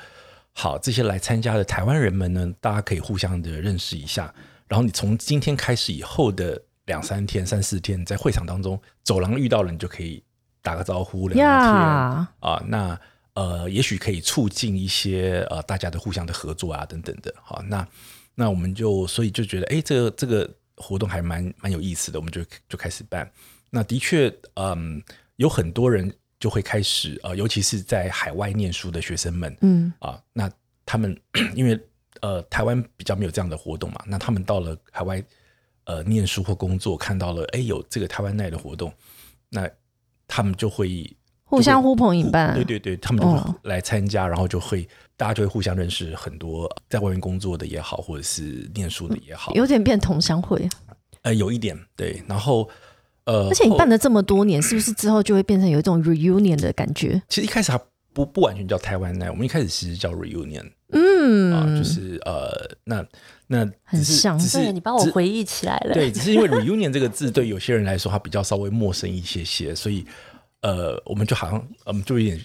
[0.53, 4.31] 好，这些来参加的台湾人们呢，大家可以互相的认识一下。
[4.69, 10.23] 然后你从今天开始以后的两三天、三四天，在会场当中走廊遇到了，你就可以
[10.61, 12.63] 打个招呼、聊聊天呀啊。
[12.69, 13.01] 那
[13.35, 17.35] 呃，也许可以促进一些呃大家的互相的合作啊，等等的。
[17.43, 17.87] 好，那
[18.35, 23.31] 那我们就所以就觉得，哎，这个这个活动还蛮蛮有意思的，我们就就开始办。
[23.71, 25.03] 那的确，嗯，
[25.37, 30.51] 有很多人就会开始，呃，尤其是在海外念书的学生们，嗯啊，那
[30.85, 31.17] 他们
[31.55, 31.79] 因为
[32.21, 35.23] 呃台湾比较没有这样的活动嘛，那他们到了海外
[35.85, 38.93] 呃念书或工作，看到了哎有这个台湾奈的活动，
[39.49, 39.71] 那
[40.27, 41.15] 他们就会
[41.51, 42.55] 互相呼朋引伴。
[42.55, 50.69] 对对对，他们就来参加，然后就会大家就会互相认识很多在外面工作的也好，或者是念书的也好，有点变同乡会，
[51.23, 52.69] 呃，有一点对，然后
[53.25, 57.21] 呃，而且你办了这么多年，是不是之后就会变成有一种 reunion 的感觉？
[57.29, 57.81] 其实一开始还
[58.13, 60.65] 不不完全叫台湾 night，我们一开始其实叫 reunion
[61.53, 62.51] 啊、嗯，就是呃，
[62.85, 63.05] 那
[63.47, 65.95] 那很像只是你帮我回忆起来了。
[65.95, 70.05] 对，只是因为 reunion 这个字对有些人来说，它比较稍微陌生一些些，所以
[70.63, 72.41] 呃，我们就好像我们就有点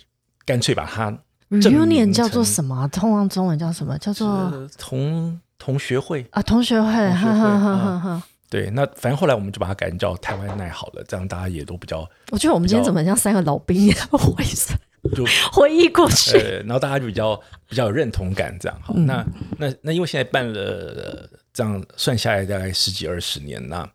[0.46, 1.12] 干脆把它
[1.50, 2.88] reunion 叫做什么啊？
[2.88, 3.98] 通常中文叫什么？
[4.00, 6.26] 叫做呃同同学会。
[6.32, 8.24] 啊同学会，哈哈哈嗯哈哈。
[8.50, 14.44] 对，那反正后来我们就把它改成叫台湾奈好了，这样大家也都比较我觉得我们今天怎么像三个老兵回
[15.14, 16.38] 就回忆过 去？
[16.38, 17.36] 呃，然后大家就比较
[17.68, 18.94] 比较有认同感，这样好。
[18.96, 19.26] 嗯那
[19.58, 23.90] 那那因为现在办了、呃这样算下来大概十几二十年，那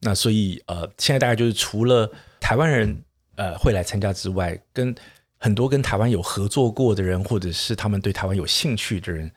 [0.00, 2.10] 那所以呃，现在大概就是除了
[2.40, 2.94] 台湾人
[3.36, 4.94] 呃会来参加之外，跟
[5.38, 9.30] 很多跟台湾有合作过的人，或者是他们对台湾有兴趣的人，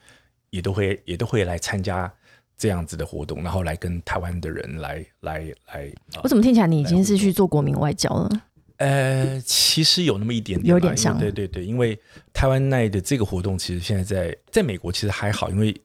[0.49, 2.11] 也都会也都会来参加
[2.57, 8.29] 这样子的活动，然后来跟台湾的人来来来呃我怎么听起来你已经是去做国民外交了？
[8.77, 11.99] 呃，其实有那么一点点有点像对对对，因为
[12.31, 15.75] 台湾奈的这个活动，其实现在在在美国其实还好，因为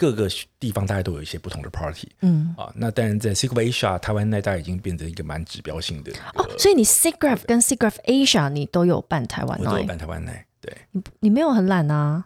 [0.00, 0.26] 各个
[0.58, 2.72] 地方大家都有一些不同的 party 嗯，啊。
[2.74, 12.24] 那当然在 s i g of Asia，台湾那大概已经变成一个蛮指标性的，哦，所以你 SIGGRAPH 跟 SIGGRAPH Asia 你都有办台湾我都有办台湾奶，对你你没有很懒啊？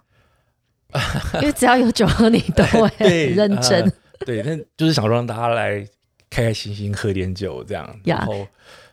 [1.34, 3.92] 因为只要有酒喝，你都会， 很认真呃。
[4.24, 5.84] 对，那就是想让大家来
[6.30, 8.46] 开开心心喝点酒这样，然后。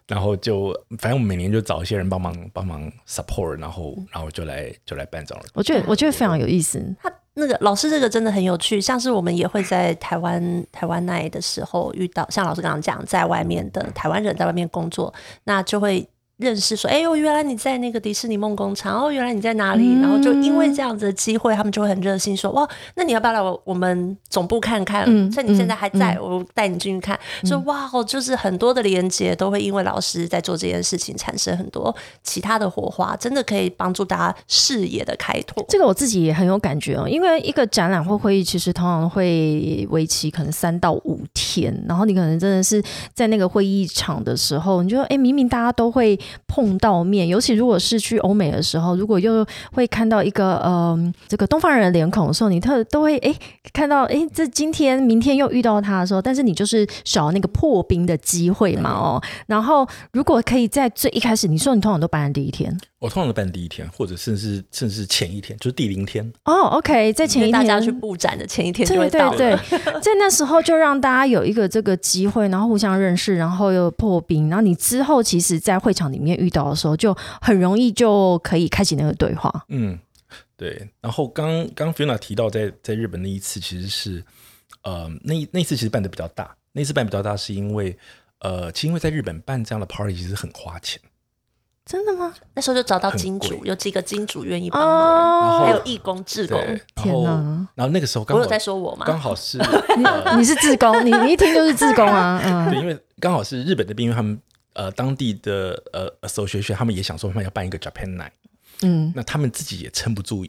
[0.07, 5.41] 然后就，反正我们每年就找一些人帮忙帮忙 support，然后然后就来就来办这种。
[5.53, 6.83] 我觉得我觉得非常有意思。
[7.01, 15.13] 他那个老师这个真的很有趣，像是我们也会在台湾台湾那里的时候遇到，像老师刚刚讲，在外面的台湾人在外面工作，
[15.45, 16.07] 那就会
[16.41, 19.93] 认识说，哎呦，原来你在那个迪士尼梦工厂，哦，原来你在哪里？
[19.95, 25.05] 嗯然后就因为这样子的机会，他们就会很热心说，哇，那你要不要来我我们总部看看？
[25.07, 27.17] 嗯趁你现在还在，嗯我带你进去看。
[27.43, 35.63] 说哇哦，就是很多的连接都会因为老师在做这件事情产生很多其他的火花，真的可以帮助大家视野的开拓。
[35.69, 42.81] 这个我自己也很有感觉哦，因为一个展览或会议其实通常会为期可能三到五天，然后你可能真的是
[43.13, 53.33] 在那个会议场的时候，你就哎明明大家都会碰到面，尤其如果是去欧美的时候，如果又会看到一个嗯这个东方人的脸孔的时候，你特都会哎
[53.73, 66.23] 看到哎这今天明天又遇到他的时候，但是你就是少那个破冰的机会嘛哦，然后如果可以在最一开始，你说你通常都办在第一天我通常都办第一天，或者甚至甚至前一天，就是第零天。
[66.45, 69.37] 哦，OK，在前一天大家去布展的前一天就对会到了。
[69.37, 77.11] 对 对，在那时候就让大家有一个这个机会，然后互相认识，然后又破冰，然后你之后其实，在会场里面遇到的时候，就
[77.41, 79.51] 很容易就可以开启那个对话。
[79.69, 79.97] 嗯，
[80.55, 80.87] 对。
[81.01, 84.23] 然后刚刚 Fiona 提到在在日本那一次，其实是
[84.83, 87.97] 呃那那一次其实办的比较大，那一次办比较大是因为
[88.41, 91.01] 呃，其实因为在日本办这样的 party 其实很花钱。
[91.91, 92.33] 真的吗？
[92.53, 96.57] 那时候就找到金很主，贵有几个金主愿意帮忙，还有义工、志工。
[96.57, 97.31] 对，然天后哪
[97.75, 99.05] 然后那个时候刚好我有在说我嘛？
[99.05, 99.57] 刚好是
[99.97, 102.39] 你你是志工，你你一听就是志工啊，
[102.71, 104.39] 对，嗯，因为刚好是日本那边，因为他们
[104.73, 108.31] 呃当地的呃 association，他们也想说他们要办一个 Japan Night，
[108.83, 110.45] 嗯，那他们自己也撑不住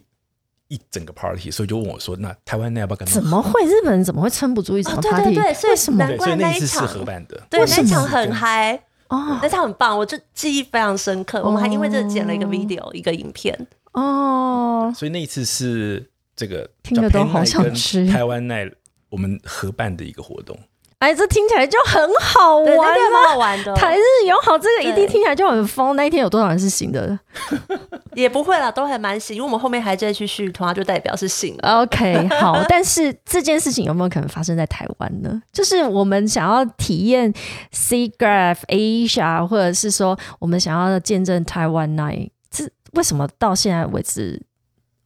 [0.69, 3.63] 一整个 party，所以就问我说，那台湾那要不要跟他们怎么会？
[3.65, 5.35] 日本人怎么会撑不住一整个哦对 party？
[5.35, 6.07] 对对所以为什么难？
[6.07, 8.81] 对，怪所以那那一一次是合办的，对，为什么那场很嗨，
[9.13, 11.41] 哦但是他很棒，我就记忆非常深刻。
[11.43, 13.67] 我们还因为这剪了一个哦 video，一个影片。
[13.91, 18.67] 哦，所以那一次是这个听着都好想跟吃台湾奈
[19.09, 20.57] 我们合办的一个活动。
[21.03, 23.11] 哎，这听起来就很好，玩那天啊！
[23.11, 25.97] 蛮好玩的，台日友好，这个一定听起来就很疯。
[25.97, 27.19] 那一天有多少人是醒的
[28.15, 31.67] 也不会啦，都还蛮醒，因为我们后面还在去续团，就代表是醒的。
[31.81, 32.63] ？OK，好。
[32.69, 35.41] 但是这件事情有没有可能发生在台湾呢？
[35.51, 37.33] 就是我们想要体验
[37.73, 42.63] SeaGraph Asia，或者是说我们想要见证台湾 Night，这
[42.93, 44.41] 为什么到现在为止，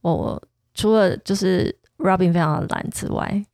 [0.02, 0.40] 我
[0.76, 3.44] 除了就是 Robin 非常的懒之外，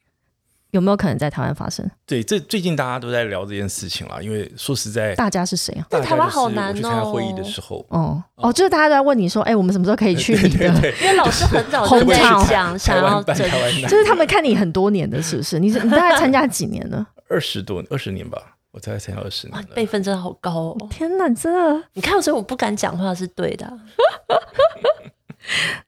[0.75, 1.89] 有没有可能在台湾发生？
[2.05, 5.87] 对，这最近大家都在聊这件事情了，因为说实在，大家是谁啊？
[5.89, 10.67] 在台湾好难哦去参加哦会议的时候，哦哦，就是大家都在问你说，哎、我们什么时候可以去你的？
[11.01, 15.61] 因为老师很早就红在场讲，想要台湾办整台湾奈就是他们看你很多年的，是不是？
[15.61, 17.07] 你是你大概参加几年了？
[17.31, 20.77] 二十多二十年吧，我才参加二十年辈分真的好高哦！
[20.91, 23.73] 天哪，你真的，你看，所以我不敢讲话是对的啊。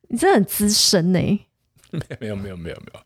[0.08, 1.18] 你真的很资深呢、
[2.20, 3.00] 没有没有没有没有，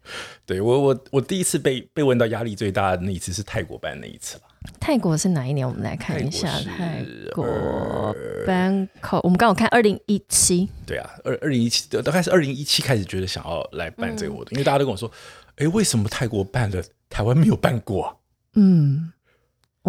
[0.47, 4.43] 对我我我第一次被被问到压力最大的那一次是泰国办那一次了。
[4.79, 5.67] 泰国是哪一年？
[5.67, 8.15] 我们来看一下泰泰国国
[8.47, 9.21] Bangkok。
[9.23, 15.11] 我们刚好看二零一七，对啊，二二零一七大概是二零一七开始觉得想要来办这个活动，因为大家都跟我说，
[15.57, 18.17] 哎，为什么泰国办了，台湾没有办过啊？
[18.55, 19.13] 嗯，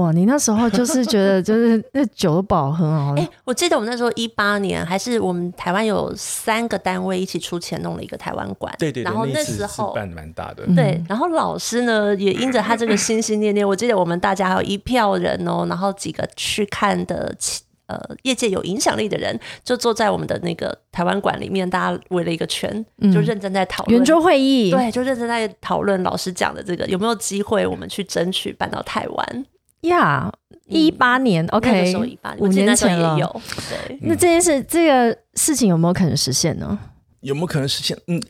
[0.01, 8.73] 哇，你那时候就是觉得 就是那酒保很好，哎、我记得我们那时候一八年，还是我们台湾有三个单位一起出钱弄了一个台湾馆。
[8.79, 22.83] 对对对，然后那时候办的蛮大的，嗯对，然后老师呢也因着他这个心心念念，我记得我们大家还有一票人哦，然后几个去看的其呃业界有影响力的人，就坐在我们的那个台湾馆里面，大家围了一个圈，
[23.13, 23.97] 就认真在讨论。
[23.97, 29.45] 圆桌会议，对，就认真在讨论老师讲的这个有没有机会，我们去争取搬到台湾。
[29.82, 30.32] 呀，
[30.67, 33.41] 一八年，OK，时候一八，五年前了也有。
[33.69, 36.77] 对，那这件事，这个事情有没有可能实现呢？
[37.21, 37.97] 有没有可能实现？
[38.07, 38.21] 嗯，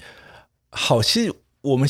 [0.69, 1.89] 好，其实我们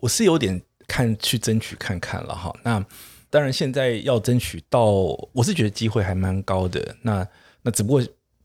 [0.00, 2.54] 我是有点看去争取看看了哈。
[2.62, 2.84] 那
[3.30, 4.84] 当然，现在要争取到，
[5.32, 6.96] 我是觉得机会还蛮高的。
[7.02, 7.26] 那
[7.62, 8.02] 那只不过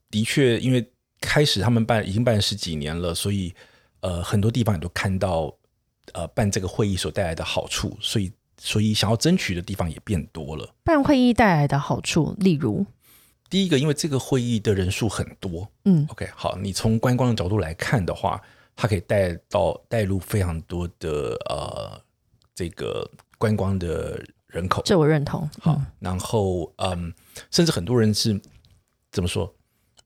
[0.09, 3.53] 的确，因为开始他们办已经办了十几年了，所以
[4.01, 5.55] 呃，很多地方也都看到
[6.14, 8.32] 呃办这个会议所带来的好处，所以
[8.64, 10.76] 所以想要争取的地方也变多了。
[10.84, 12.86] 办会议带来的好处，例如，
[13.49, 18.39] 第一个，因为这个会议的人数很多，嗯 OK，好，你从观光的角度来看的话，
[18.76, 21.99] 它可以带到带入非常多的呃
[22.53, 23.09] 这个
[23.39, 24.84] 观光的人口。
[24.86, 25.49] 这我认同。
[25.59, 27.12] 好，嗯然后嗯，
[27.49, 28.39] 甚至很多人是
[29.12, 29.51] 怎么说？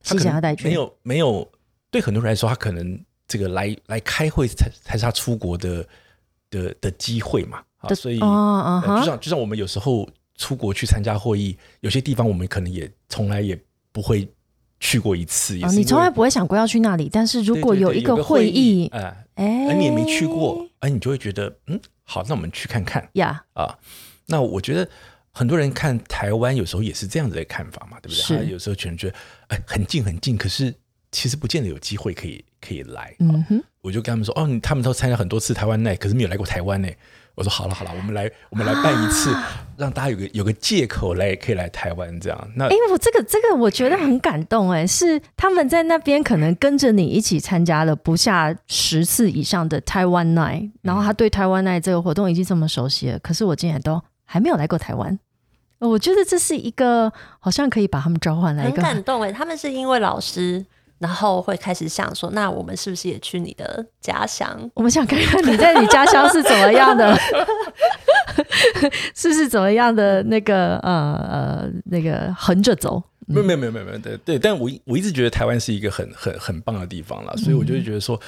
[0.01, 1.51] 他想要带去没有没有，
[1.91, 5.85] 对很多人来说，他可能这个来来开会才才是他出国的
[6.49, 7.61] 的的机会嘛。
[7.87, 10.07] 啊，所以哦啊呃就，像就像我们有时候
[10.37, 13.59] 出国去参加会议，有些地方我们可能也从来也
[13.91, 14.27] 不会
[14.79, 23.77] 去过一次，你从来不会想过要去那里，但是如果有一个会议，哎，哎，而你也没去过，哎，你就会觉得嗯，好，那我们去看看呀，啊。
[24.27, 24.89] 那我觉得
[25.31, 28.37] 很多人看台湾有时候也是这样子的看法嘛，对不对？
[28.37, 29.15] 他有时候可能觉得
[29.47, 30.73] 哎很近很近，可是
[31.11, 33.15] 其实不见得有机会可以可以来。
[33.19, 36.89] 嗯哼，我就跟他们说，哦，他们都参加很多次台湾奈，可是没有来过台湾呢。
[37.35, 39.35] 我说好了好了，我们来我们来办一次，
[39.77, 42.47] 让大家有个有个借口来可以来台湾这样。
[42.55, 55.19] 那哎、我这个这个我觉得很感动哎，是他们在那边可能跟着你一起参加了不下十次以上的台湾 night，然后他对台湾 night 这个活动已经这么熟悉了，可是我竟然都还没有来过台湾。
[55.79, 60.65] 呃我觉得这是一个好像可以把他们召唤来一很个感动哎，他们是因为老师，
[60.99, 64.69] 然后会开始想说，那我们是不是也去你的家乡？
[64.73, 67.17] 我们想看看你在你家乡是怎么样的，
[69.13, 70.91] 是是怎么样的那个呃
[71.29, 78.19] 呃那个横着走，没有没有没有没有没有对对，但我我一直觉得台湾是一个很很很棒的地方啦，所以我就会觉得说，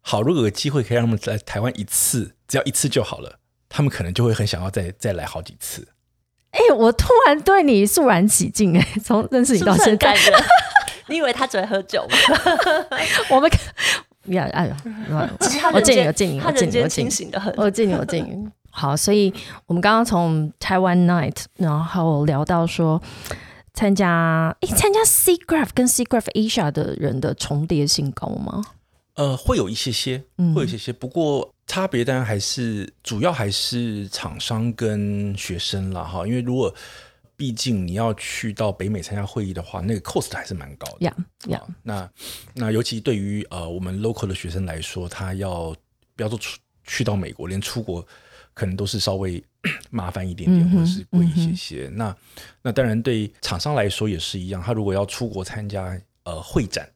[0.00, 5.86] 好，如果有机会可以让他们来台湾一次，只要一次就好了，他们可能就会很想要再再来好几次。
[6.52, 10.16] 哎、我突然对你肃然起敬哎、从认识你到现在？
[11.08, 12.16] 你以为他只会喝酒吗？
[13.30, 13.50] 我们
[14.26, 14.76] 呀哎呀，
[15.40, 17.52] 其实他我敬你，我敬你，他我敬你，清醒的很。
[17.56, 18.48] 我敬你，我敬你。
[18.70, 19.32] 好，所以
[19.66, 23.00] 我们刚刚从台湾 night，然后聊到说
[23.72, 28.64] 参加，诶，参加 SeaGraph 跟 SeaGraph Asia 的人的重叠性高吗？
[29.14, 36.74] 呃，会有一些些，嗯会有一些些，不过差别当然还是主要还是厂商跟学生啦哈，因为如果
[37.36, 41.06] 毕竟你要去到北美参加会议的话，那个 cost 还是蛮高的。
[41.06, 41.16] 呀
[41.48, 42.10] 呀好，那
[42.54, 45.74] 那尤其对于呃我们 local 的学生来说，他要
[46.14, 48.06] 不要说出去到美国，连出国
[48.52, 49.42] 可能都是稍微
[49.90, 51.90] 麻烦一点点，或者是贵一些些。
[51.92, 52.16] 那
[52.62, 56.88] 那当然对厂商来说也是一样，他如果要出国参加呃会展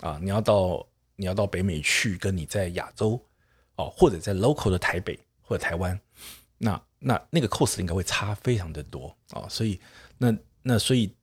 [0.00, 3.20] 啊，你要到你要到北美去，跟你在亚洲
[3.76, 5.98] 哦，或者在 local 的台北或者台湾，
[6.58, 9.78] 那那那个 cost 应该会差非常的多啊、所以
[10.18, 11.14] 那那所以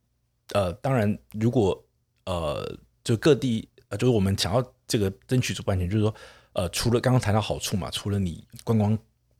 [0.53, 1.83] 呃，当然如果
[2.25, 6.13] 呃就各地呃就是我们想要这个争取主办权，就是说
[6.53, 8.97] 呃除了刚刚谈到好处嘛，除了你观光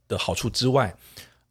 [0.08, 0.94] 的好处之外，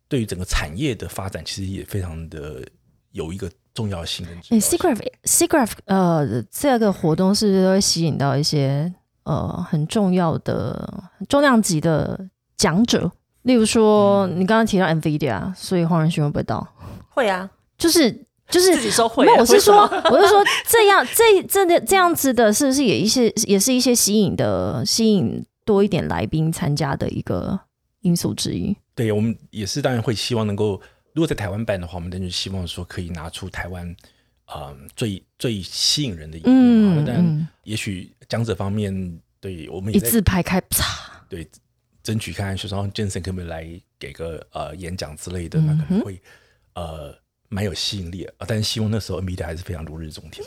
[0.09, 2.67] 对于整个产业的发展，其实也非常的
[3.13, 4.79] 有一个重要性跟指诶标性。
[4.79, 13.11] SeaGraph SeaGraph 呃这个活动是不是都会吸引到一些呃很重要的重量级的讲者？
[13.43, 16.67] 例如说，嗯你刚刚提到 NVIDIA，所以黄仁勋会不会到？
[17.11, 18.11] 会啊，就是
[18.49, 19.31] 就是自己说会啊。
[19.31, 19.81] 没有，我是说，
[20.11, 27.59] 我是说， 这样这这的这样子的，是不是也一些也是一些吸引的吸引多一点来宾参加的一个
[28.01, 28.77] 因素之一？
[28.95, 30.81] 对我们也是当然会希望能够，
[31.15, 33.97] 如果在台湾办的话，我们当然希望说可以拿出台湾
[34.55, 36.53] 嗯最最吸引人的一面。
[36.55, 40.85] 嗯但嗯，也许讲者方面，对我们一字排开，啪，
[41.29, 41.49] 对
[42.03, 46.21] 争取看看学生 Jensen 可不可以来给个呃演讲之类的，那可能会
[46.75, 47.15] 呃
[47.49, 50.45] 蛮有吸引力的，呃但是希望那时候 NVIDIA 还是非常如日中天。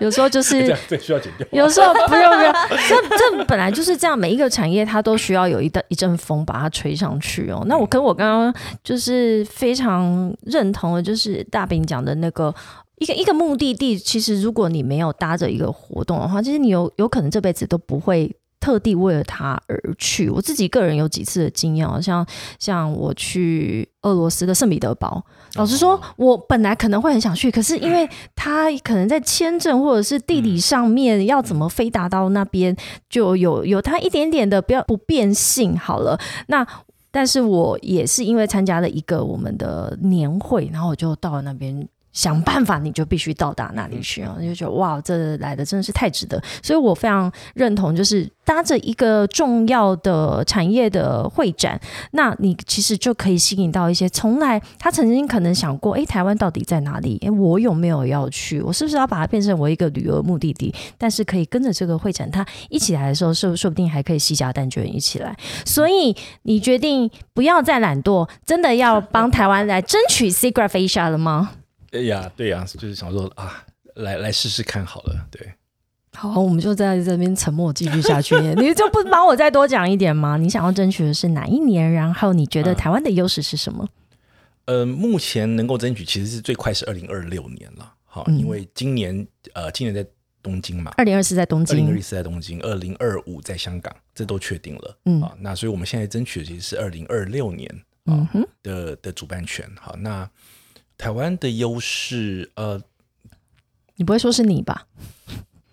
[0.00, 1.46] 有时候就是 样这需要剪掉。
[1.50, 2.52] 有时候不用不用，
[2.88, 7.64] 这这本来就是这样，每一个产业它都需要有一阵一阵风把它吹上去哦。
[7.68, 8.54] 那我跟我刚刚
[8.84, 12.54] 就是非常认同的，就是大饼讲的那个。
[12.98, 20.28] 一个一个目的地，其实如果你没有搭着一个活动的话，其实你有有可能这辈子都不会特地为了他而去。
[20.28, 22.26] 我自己个人有几次的经验哦，像
[22.58, 32.76] 像我去俄罗斯的圣彼得堡，老实说，我本来可能会很想去，可是因为他可能在签证或者是地理上面要怎么飞达到那边，
[33.08, 35.78] 就有有他一点点的不要不变性。
[35.78, 36.66] 好了，那
[37.10, 41.88] 但是我也是因为参加了一个我们的年会，然后我就到了那边。
[42.16, 44.34] 想办法，你就必须到达那里去啊！
[44.40, 51.78] 你就觉得哇，这来的真的是太值得，所以我非常认同，就是搭着一个重要的产业的会展，
[52.12, 57.18] 那你其实就可以吸引到一些从来他曾经可能想过，诶，台湾到底在哪里？
[57.20, 58.62] 诶，我有没有要去？
[58.62, 60.74] 我是不是要把它变成我一个旅游目的地？
[60.96, 65.36] 但是可以跟着这个会展，他一起来的时候，说说不定还可以西家蛋卷一起来。
[65.66, 71.50] 所以你决定不要再懒惰，真的要帮台湾来争取 Secret Asia 了吗？
[71.92, 73.64] 哎呀，对呀，就是想说啊，
[73.94, 75.26] 来来试试看好了。
[75.30, 75.54] 对，
[76.14, 78.34] 好，我们就在这边沉默继续下去。
[78.56, 80.36] 你就不帮我再多讲一点吗？
[80.36, 81.90] 你想要争取的是哪一年？
[81.92, 83.88] 然后你觉得台湾的优势是什么？
[84.66, 87.94] 呃，目前能够争取其实是最快是二零二六年了。
[88.04, 90.04] 好，嗯因为今年呃，今年在
[90.42, 94.98] 东京嘛，二零二四在东京二零二，四在东京，二零二五在香港，这都确定了。
[95.04, 97.70] 嗯啊，那所以我们现在争取的其实是二零二六年
[98.06, 99.68] 嗯哼，的的主办权。
[99.80, 100.28] 好，那
[100.98, 102.80] 台湾的优势，呃
[103.96, 104.86] 你不会说是你吧？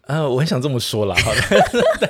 [0.07, 1.31] 呃，我很想这么说啦，好，
[1.99, 2.09] 但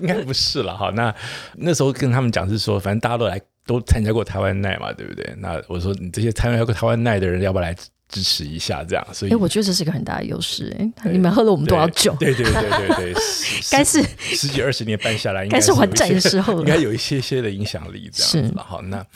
[0.00, 0.76] 应该不是了。
[0.76, 1.14] 哈，那
[1.54, 5.34] 那时候跟他们讲是说，反正大家都来都参加过台湾奈嘛，对不对？
[5.38, 7.74] 那我说你这些参加过台湾奈的人，要不要来
[8.08, 8.82] 支持一下？
[8.84, 10.74] 这样，所以哎，我觉得这是一个很大的优势。
[10.78, 12.14] 哎，你们喝了我们多少酒？
[12.18, 18.64] 对对对对对， 十该是十几二十年办下来，应该是还债的时候了应该有一些些的影响力这样子了。
[18.66, 19.06] 好，那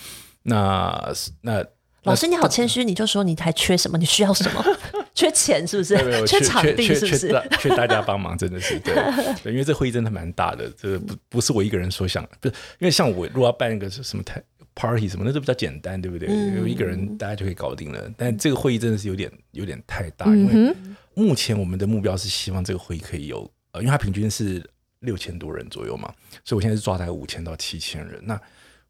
[0.42, 1.64] 那那
[2.04, 3.98] 老师你好谦虚，你就说你还缺什么？
[3.98, 4.64] 你需要什么？
[5.14, 5.96] 缺钱是不是？
[6.26, 7.42] 缺缺场地是不是？
[7.60, 8.94] 缺大家帮忙，真的是对
[9.42, 14.42] 对，因为这会议真的蛮大的，这不不是我一个人所想，不是因为像我如果要办一个什么台
[14.74, 16.28] party 什么，那都比较简单，对不对？
[16.30, 18.10] 嗯有一个人大家就可以搞定了。
[18.16, 20.74] 但这个会议真的是有点有点太大，因为
[21.14, 24.64] 目前我们的目标是希望这个会议可以有，呃，因为它平均是
[25.00, 26.10] 六千多人左右嘛，
[26.44, 28.18] 所以我现在是抓大概五千到七千人。
[28.24, 28.40] 那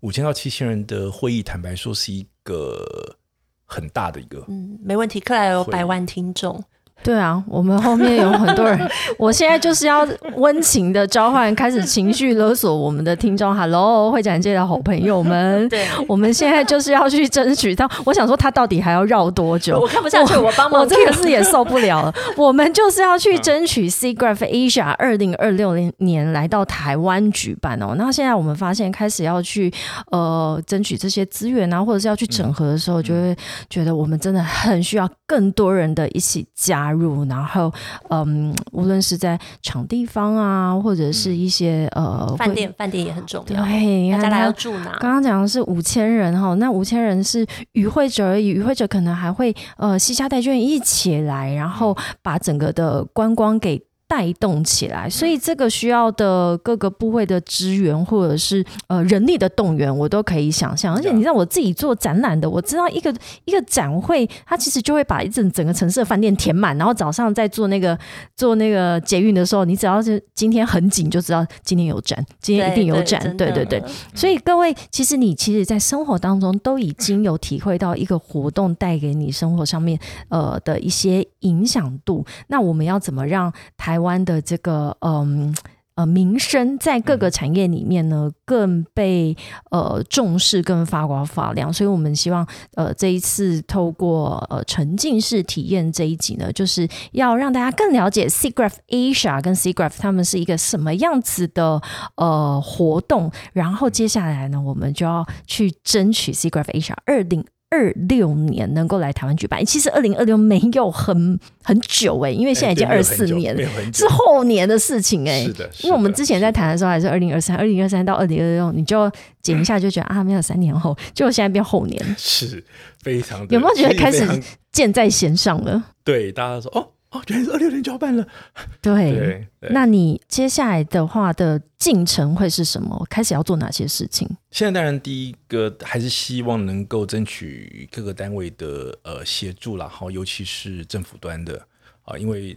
[0.00, 3.16] 五千到七千人的会议，坦白说是一个
[3.64, 5.20] 很大的一个，嗯，没问题。
[5.20, 6.62] 克莱尔有百万听众，
[7.02, 8.78] 对啊，我们后面有很多人，
[9.18, 13.54] 我现在就是要温情的召唤，开始情绪勒索我们的听众。
[13.56, 17.90] Hello，会展界的好朋友们， 对我们现在就是要去争取到。
[18.04, 19.80] 我想说，他到底还要绕多久？
[19.80, 22.14] 我看不下去，我帮忙我这个是也受不了了。
[22.36, 27.94] 我们就是要去争取 SIGGRAPH Asia 二零二六年来到台湾举办哦。
[27.96, 29.72] 那现在我们发现开始要去
[30.10, 33.34] 呃争取这些资源啊，或者是要去整合的时候，就会
[33.70, 37.24] 觉得我们真的很需要更多人的一起加入。
[37.24, 37.72] 然后
[38.08, 43.64] 嗯，无论是在场地方啊，或者是一些呃饭店，饭店也很重要。
[43.64, 44.96] 对，大家来要住哪？
[45.00, 53.82] 刚刚讲的是五千人哈，那五千人是与会者而已，与会者可能还会呃西家带眷一起来，然后把整个的观光给。
[54.10, 60.96] 带动起来，所以这个需要的各个部位的支援，或者是呃人力的动员，我都可以想象。
[60.96, 67.96] 而且你知道，我自己做展览的，我知道一个一个展会，它其实就会把一整整个城市的饭店填满，然后早上在做那个
[68.34, 73.20] 做那个捷运的时候，你只要是今天很紧，就知道今天有展，今天一定有展。
[73.36, 73.80] 对对对，
[74.12, 79.96] 所以各位，其实你其实，在生活当中都已经有体会到一个活动带给你生活上面
[80.30, 82.26] 呃的一些影响度。
[82.48, 85.54] 那我们要怎么让台湾的这个嗯？
[85.96, 89.36] 呃，民生在各个产业里面呢，更被
[89.70, 91.70] 呃重视，更发光发亮。
[91.70, 101.82] 所以，我们希望呃这一次透过呃沉浸式体验这一集呢，就是要让大家更了解 SIGGRAPH Asia 跟 SIGGRAPH 他们是一个什么样子的
[102.14, 103.30] 呃活动。
[103.52, 107.44] 然后接下来呢，我们就要去争取 SIGGRAPH Asia 二零。
[107.70, 113.98] 二六年能够来台湾举办，其实二零二六没有很很久哎、因为现在已经二四年没有很久。
[113.98, 119.10] 是后年的事情哎、是的，是因为我们之前在谈的时候还是二零二三，二零二三到二零二六，你就
[119.40, 122.62] 减一下就觉得啊没有三年后，结果现在变后年， 是
[123.02, 124.26] 非常的有没有觉得开始
[124.72, 125.80] 箭在弦上了？
[126.02, 128.26] 对大家说哦，哦，原来是二六年就要办了。
[128.80, 133.04] 对，对，对那你接下来的话的进程会是什么？
[133.10, 134.28] 开始要做哪些事情？
[134.50, 141.60] 现在当然第一个还是希望能够争取各个单位的呃协助啦，好，尤其是政府端的
[142.04, 142.56] 啊，因为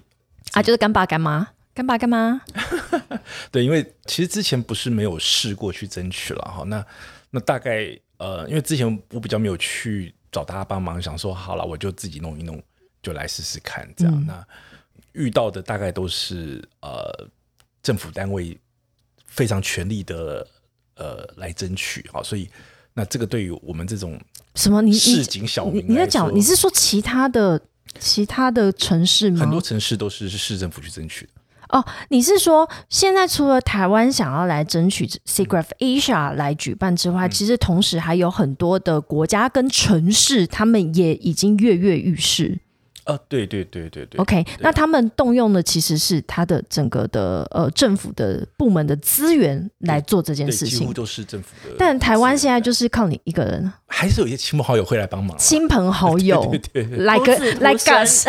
[0.52, 2.40] 啊，就是干爸干妈，干爸干妈。
[3.52, 6.86] 对，因为其实之前不是没有试过去争取了哈，那
[7.32, 12.62] 那大概呃，因为之前我比较没有去找大家帮忙，想说好了，我就自己弄一弄，
[13.04, 14.26] 就来试试看这样。
[14.26, 14.44] 那
[15.12, 17.28] 遇到的大概都是呃
[17.84, 18.58] 政府单位
[19.28, 20.48] 非常全力的
[20.96, 22.50] 呃来争取啊，所以
[22.94, 24.20] 那这个对于我们这种
[24.56, 24.82] 什么？
[24.82, 26.34] 你你市井小你民来你在讲？
[26.34, 27.62] 你是说其他的
[28.00, 29.42] 其他的城市吗？
[29.42, 31.32] 很多城市都是是市政府去争取的。
[31.70, 42.60] 哦，你是说现在除了台湾想要来争取 SIGGRAPH Asia 来举办之嗯外，其实同时还有很多的国家跟城市，他们也已经跃跃欲试。
[43.06, 50.94] 啊，对对对对对 OK，那他们动用的其实是他的整个的呃政府的部门的资源来做这件，事情几乎。
[50.94, 51.76] 都是政府的。
[51.78, 55.38] 但台湾现在就是靠你一个人，还是有一些亲朋好友会来帮忙啦。
[55.38, 58.28] 亲朋好友 对对对对来个徒子徒 like us，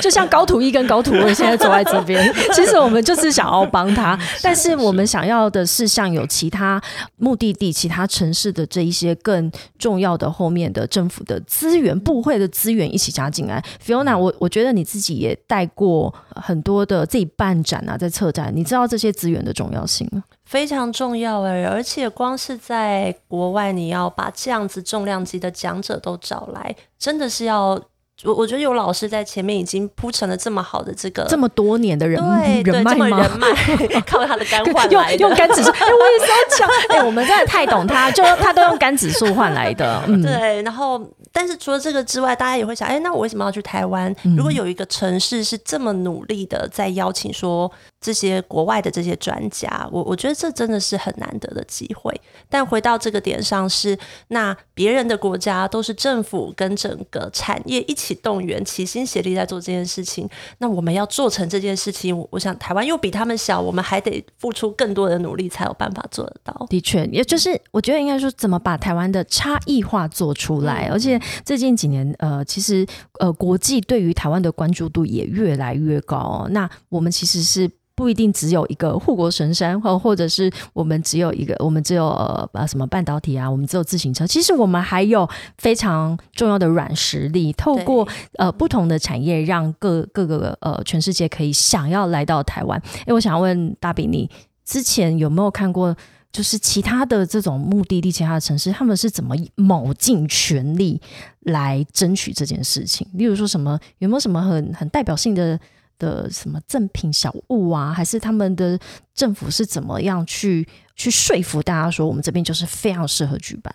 [0.00, 6.82] 就像高土一跟高土二现在坐在这边， 其实我们就是想要帮他，但是我们想要的是像有其他
[7.16, 13.62] 目的地、其他城市的这一些更重要的后面的政府的资源、部会的资源一起加进来。
[13.86, 20.24] Fiona，我我觉得你自己也带过很多的自己办展啊，在策展，你知道这些资源的重要性吗？
[20.52, 27.80] 非常重要哎，而且光是在国外，你要把这样子重量级的讲者都找来，真的是要
[28.24, 33.08] 我我觉得有老师在前面已经铺成了这么好的这个这么多年的人对 对人脉吗？
[33.08, 41.00] 这么人脉，靠他的肝换用来的，用肝指数，哎、我也是要讲，哎、我们真的太懂他，就他都用肝指数换来的，嗯，对，然后
[41.32, 44.14] 但是除了这个之外，大家也会想，哎，那我为什么要去台湾？
[44.24, 47.72] 嗯如果有一个城市是这么努力的在邀请说
[48.02, 52.12] 这些国外的这些专家，我我觉得这真的是很难得的机会。
[52.50, 53.96] 但回到这个点上是，
[54.28, 60.28] 那别人的国家都是政府跟整个产业一起动员，齐心协力在做这件事情。
[60.58, 66.66] 那我们要做成这件事情，我我想台湾又比他们小，我们还得付出更多的努力才有办法做得到。
[66.68, 72.84] 的确，也就是我觉得应该说，怎么把台湾的差异化做出来，而且最近几年，呃，其实
[73.20, 76.48] 呃，国际对于台湾的关注度也越来越高、哦。
[76.50, 77.70] 那我们其实是。
[77.94, 84.26] 不一定只有一个护国神山，或或者是我们只有一个，我们只有呃什么半导体啊，我们只有自行车。
[84.26, 85.28] 其实我们还有
[85.58, 88.06] 非常重要的软实力，透过
[88.38, 92.80] 呃不同的产业，让各各个呃全世界可以想要来到台湾。
[93.06, 94.30] 哎，我想问大饼，你
[94.64, 95.96] 之前有没有看过？
[96.32, 100.98] 就是其他的这种目的地，其他的城市，他们是怎么卯尽全力
[101.40, 103.06] 来争取这件事情？
[103.12, 105.60] 例如说什么，有没有什么很很代表性的
[105.98, 107.92] 的什么赠品小物啊？
[107.92, 108.78] 还是他们的
[109.14, 110.66] 政府是怎么样去
[110.96, 113.74] 去说服大家说，我们这边就是非常适合举办？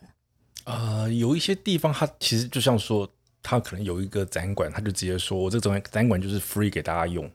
[0.66, 3.08] 呃，有一些地方，它其实就像说，
[3.42, 7.26] 它可能有一个展馆，它就直接说，我这个展展馆就是 free 给大家用。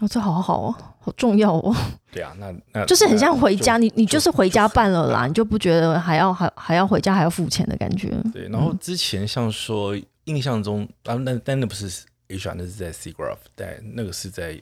[0.00, 1.76] 哦，这好好哦，好重要哦，
[2.10, 8.08] 对啊，那 那就是很像回家，你你就是回家办了啦，你就不觉得还要还还要回家还要付钱的感觉？
[8.32, 14.60] 对，然后之前像说，印象中啊，那但那不是 Asia，那是在 SeaGraph，但那个是在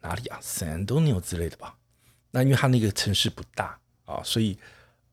[0.00, 1.74] 哪里啊？San Antonio 之类的吧？
[2.32, 4.58] 那因为它那个城市不大啊，所以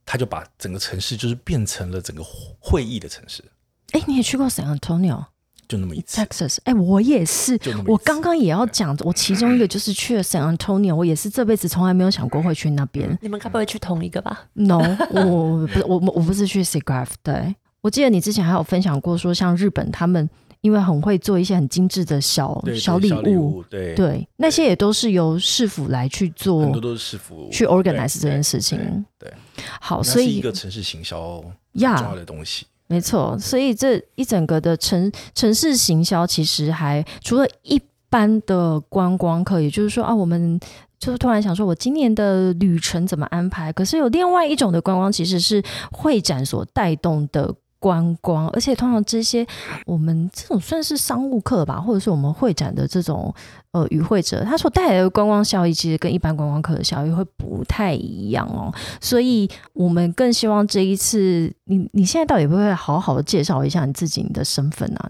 [0.06, 2.24] 他就把整个城市就是变成了整个
[2.60, 3.44] 会议的城市，
[3.92, 5.26] 哎，你也去过 San Antonio？
[5.68, 6.20] 就那么一次。
[6.20, 13.16] Texas，哎、我也是我刚刚也要讲，我其中一个就是去了 San Antonio，我也是这辈子从来没有想过会去那边。
[13.22, 14.80] 你们该不会去同一个吧？No，
[15.12, 20.28] 我我不是我我不是去 SIGGRAPH，对我记得你之前还有分享过，说像日本他们
[20.62, 28.78] 因为很会做一些很精致的小小礼物，物，对对，那些也都是由市府来去做很多都是师傅去 organize 这件事情。
[29.18, 29.34] 对，对
[29.80, 32.66] 好，所以一个城市行销很呀重要的东西。
[32.88, 40.60] 没错，所以这一整个的城城市行销，其实还除了一般的观光客，也就是说啊，我们
[40.98, 43.72] 就是突然想说，我今年的旅程怎么安排？
[43.72, 47.56] 可是有另外一种的观光，其实是会展所带动的。
[47.80, 49.46] 观光，而且通常这些
[49.86, 53.34] 我们这种算是商务客吧，或者是我们会展的这种
[53.72, 58.74] 呃与会者，他所带来的观光效益，其实跟一般观光客的效益会不太一样哦。
[59.00, 65.10] 所以我们更希望这一次，你你现在到底会不会好好的介绍一下你自己你的身份啊？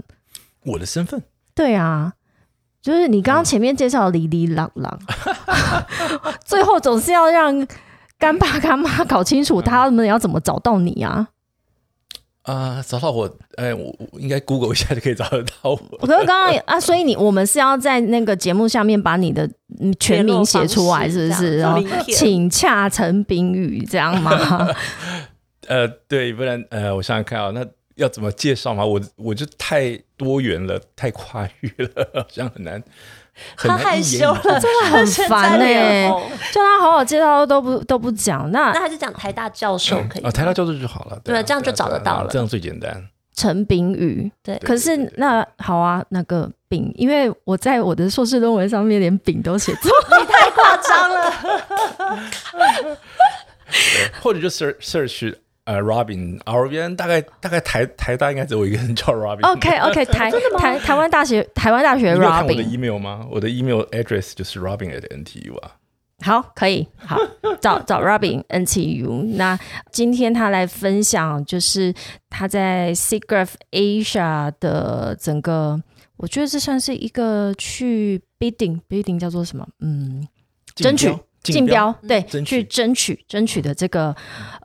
[0.66, 1.22] 我的身份
[1.56, 2.14] 对啊，
[2.82, 4.96] 就是你刚刚前面介绍的哩哩啷啷，
[6.46, 7.68] 最后总是要让
[8.20, 11.30] 干爸干妈搞清楚他们要怎么找到你啊。
[12.44, 15.80] 啊、找到我，哎，我我应该 Google 一下就可以找得到我。
[15.92, 19.48] 我可是刚刚啊，所以你我们是要在那个节目下面把你的
[19.80, 21.58] 嗯全名写出来，是不是？
[21.58, 24.68] 然后请洽陈炳宇这样吗？
[25.68, 27.64] 呃，对，不然呃，我想想看啊，那
[27.96, 28.84] 要怎么介绍嘛？
[28.84, 32.84] 我我就太多元了，太跨域了，好像很难，很
[33.58, 36.10] 他害羞了，真的很烦哎欸
[36.52, 38.50] 叫他好好介绍都不都不讲。
[38.52, 40.30] 那那还是讲台大教授可以吗？
[40.30, 43.08] 啊，台大教授就好了，啊对这样就啊找得到了这样最简单。
[43.36, 51.32] 陈炳宇，对可是那好啊，那个丙，因为我在我的硕士论文上面连丙都写错， 你太夸张了。
[54.22, 55.36] 或者就 search search
[55.70, 59.46] 呃 Robin R B N，大概大概台台大应该只有我一个人叫 Robin。
[59.54, 63.28] OK OK，台台台湾大学台湾大学你有看我的 Robin，email 吗？
[63.30, 65.76] 我的 email address 就是 Robin at NTU 啊。
[66.22, 67.18] 好，可以，好，
[67.62, 69.36] 找找 Robin NTU。
[69.38, 69.58] 那
[69.92, 71.94] 今天他来分享，就是
[72.32, 75.80] 他在 SIGGRAPH Asia 的整个，
[76.18, 79.68] 我觉得这算是一个去 bidding bidding 叫做什么？
[79.82, 80.28] 嗯，
[80.76, 84.16] 争取竞标，对，去争取争取的这个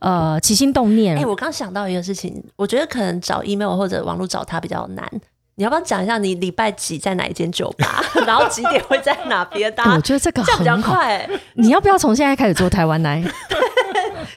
[0.00, 1.16] 呃起心动念。
[1.16, 5.08] 哎、我刚想到一个事情，我觉得可能找 email 或者网络找他比较难。
[5.56, 9.72] 你要不要讲一下你礼拜几在哪一间酒吧， 然后几点会在哪边？
[9.72, 10.94] 大家我觉得这个这样比较很好。
[10.94, 13.22] 快、你要不要从现在开始做台湾来？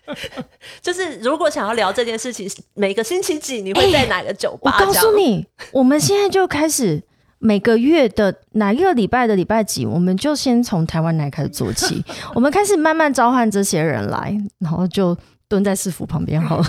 [0.81, 4.85] 就是如果想要聊这件事情，每个星期几你会在哪个酒吧我？
[4.85, 7.01] 告诉你，我们现在就开始
[7.39, 15.15] 每个月的哪一个礼拜的礼拜几，我们就先从台湾来开始做起， 我们开始慢慢召唤这些人来，然后就
[15.47, 16.65] 蹲在师傅旁边好了。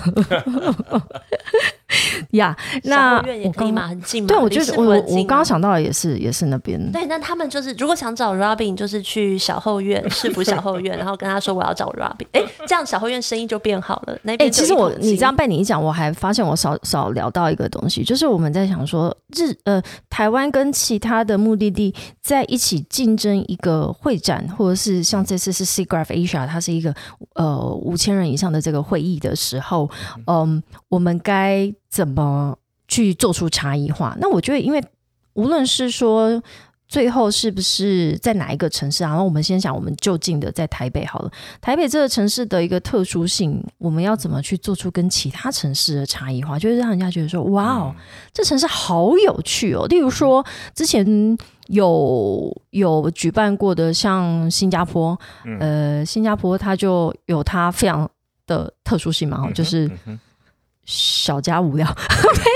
[2.31, 3.87] 呀，那我刚可以吗？
[3.87, 4.27] 很近吗？
[4.27, 6.79] 对，我觉离市得我我刚刚想到的也是也是那边。
[6.91, 14.17] 对，那他们就是如果想找 Robin，就是去小后院市府小后院， 然后跟他说我要找 Robin，哎，这样小后院生意就变好了。
[14.23, 26.93] 那哎、边就其实我你这样被你一讲，我还发现我少少聊到一个东西，就是我们在想说日呃台湾跟其他的目的地在一起竞争一个会展，或者是像这次是 SIGGRAPH Asia，它是一个
[27.33, 29.89] 呃五千人以上的这个会议的时候，
[30.27, 34.17] 嗯，我们该怎么去做出差异化？
[34.19, 34.83] 那我觉得，因为
[35.33, 36.43] 无论是说。
[36.89, 39.09] 最后是不是在哪一个城市啊？
[39.09, 41.31] 然后我们先想，我们就近的在台北好了。
[41.61, 46.57] 台北这个城市的一个特殊性，我们要怎么去做出跟其他城市的差异化？
[46.57, 47.95] 就是让人家觉得说，哇哦，
[48.33, 49.85] 这城市好有趣哦。
[49.85, 51.05] 例如说，之前
[51.67, 55.15] 有有举办过的，像新加坡，
[55.59, 58.09] 呃，新加坡它就有它非常
[58.47, 59.87] 的特殊性嘛，哦就是
[60.89, 61.85] 小家无聊。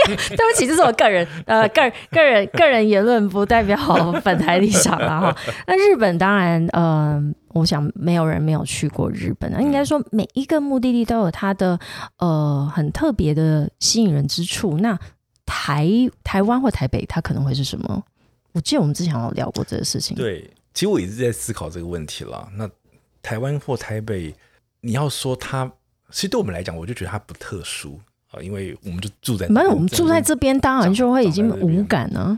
[0.08, 3.78] 没有对不起，这是我个人 呃个人个人个人言论，不代表
[4.24, 5.38] 本台立场啦哈。
[5.68, 9.62] 那日本当然，嗯、我想没有人没有去过日本啊。
[9.62, 11.80] 应该说，每一个目的地都有它的
[12.18, 14.80] 呃很特别的吸引人之处。
[14.80, 14.98] 那
[15.46, 15.88] 台
[16.24, 18.04] 台湾或台北，它可能会是什么？
[18.54, 20.18] 我记得我们之前有聊过这个事情。
[20.18, 22.48] 对，其实我一直在思考这个问题啦。
[22.56, 22.68] 那
[23.22, 24.34] 台湾或台北，
[24.82, 25.72] 你要说它，
[26.10, 28.00] 其实对我们来讲，我就觉得它不特殊
[28.34, 32.38] 啊，因为我们就住在那边，没有，我们住在这边，当然就会已经无感了。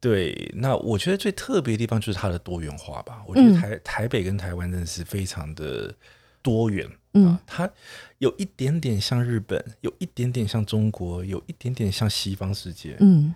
[0.00, 3.22] 对，那我觉得最特别的地方就是它的多元化吧。
[3.26, 5.92] 我觉得台、台北跟台湾真的是非常的
[6.42, 7.68] 多元，嗯啊，它
[8.18, 12.96] 有一点点像日本，有一点点像中国，有一点点像西方世界。
[13.00, 13.34] 嗯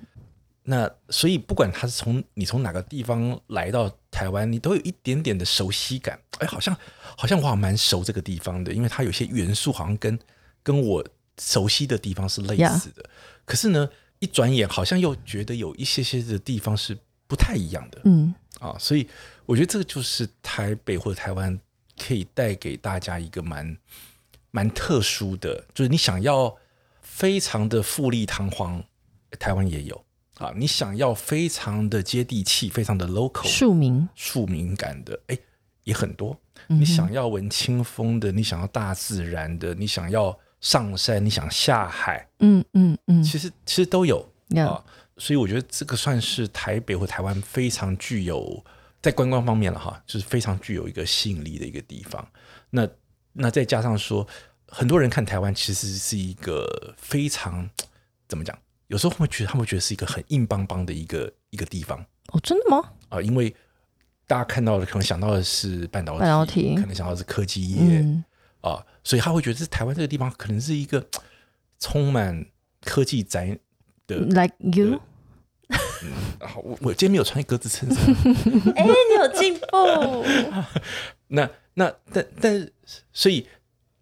[0.62, 6.20] 那所以不管他是从你从哪个地方来到台湾，你都有一点点的熟悉感。
[6.38, 6.76] 哎，好像
[7.16, 10.16] 好像我好像蛮熟这个地方的，因为它有些元素好像跟
[10.62, 11.04] 跟我
[11.40, 13.02] 熟悉的地方是类似的。
[13.46, 13.88] 可是呢，
[14.18, 18.76] 一转眼好像又觉得有一些些的地方是不太一样的嗯啊。
[18.78, 19.08] 所以
[19.46, 21.58] 我觉得这个就是台北或者台湾
[21.98, 23.76] 可以带给大家一个蛮
[24.50, 26.54] 蛮特殊的，就是你想要
[27.00, 28.84] 非常的富丽堂皇，
[29.38, 30.52] 台湾也有啊。
[30.54, 35.38] 你想要非常的接地气、非常的 local 庶民，庶民感的，哎，
[35.84, 36.38] 也很多。
[36.68, 44.84] 嗯你想要闻清风的，你想要大自然的，你想要上山，你想下海，嗯嗯嗯，其实其实都有呀啊。
[45.16, 48.64] 所以我觉得这个算是台北或台湾非常具有
[49.02, 52.26] 在观光方面了哈，就是非常具有一个吸引力的一个地方。
[52.70, 52.88] 那
[53.32, 54.26] 那再加上说，
[54.68, 57.68] 很多人看台湾其实是一个非常
[58.28, 58.58] 怎么讲？
[58.86, 62.82] 有时候会觉得他们觉得是一个很硬邦邦的一个一个地方哦，真的吗？
[63.08, 63.54] 啊，因为
[64.26, 68.24] 大家看到的可能想到的是半导体，半导体可能想到的是科技业、嗯
[68.60, 71.06] 啊，所以他会觉得这台湾这个地方可能是一个
[71.78, 72.46] 充满
[72.84, 73.58] 科技宅
[74.06, 74.16] 的。
[74.16, 75.00] ，like you，
[76.38, 78.04] 啊，我我今天没有穿格子衬衫。
[78.76, 79.66] 哎，你有进步，
[81.28, 82.72] 那那但但是，
[83.12, 83.46] 所以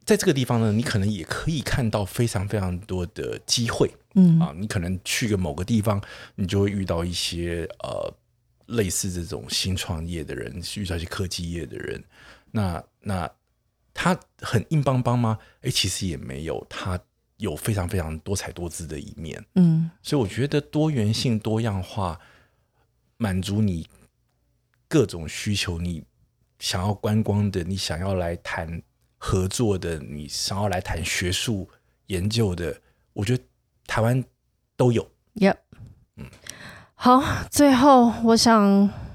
[0.04, 3.90] 在这个地方呢，你可能也可以看到非常非常多的机会。
[4.14, 6.02] 嗯啊，你可能去个某个地方，
[6.34, 8.12] 你就会遇到一些呃
[8.66, 12.02] 类似这种新创业的人，遇到一些科技业的人。
[12.50, 13.30] 那那
[14.00, 15.36] 他很硬邦邦吗？
[15.62, 16.96] 哎，其实也没有，他
[17.38, 19.44] 有非常非常多彩多姿的一面。
[19.56, 22.16] 嗯所以我觉得多元性、多样化，
[23.16, 23.88] 满足你
[24.86, 26.04] 各种需求，你
[26.60, 28.80] 想要观光的，你想要来谈
[29.16, 31.68] 合作的，你想要来谈学术
[32.06, 32.80] 研究的，
[33.14, 33.42] 我觉得
[33.84, 34.24] 台湾
[34.76, 35.10] 都有。
[35.34, 35.56] ，Yep，
[36.94, 37.20] 好，
[37.50, 39.07] 最后我想。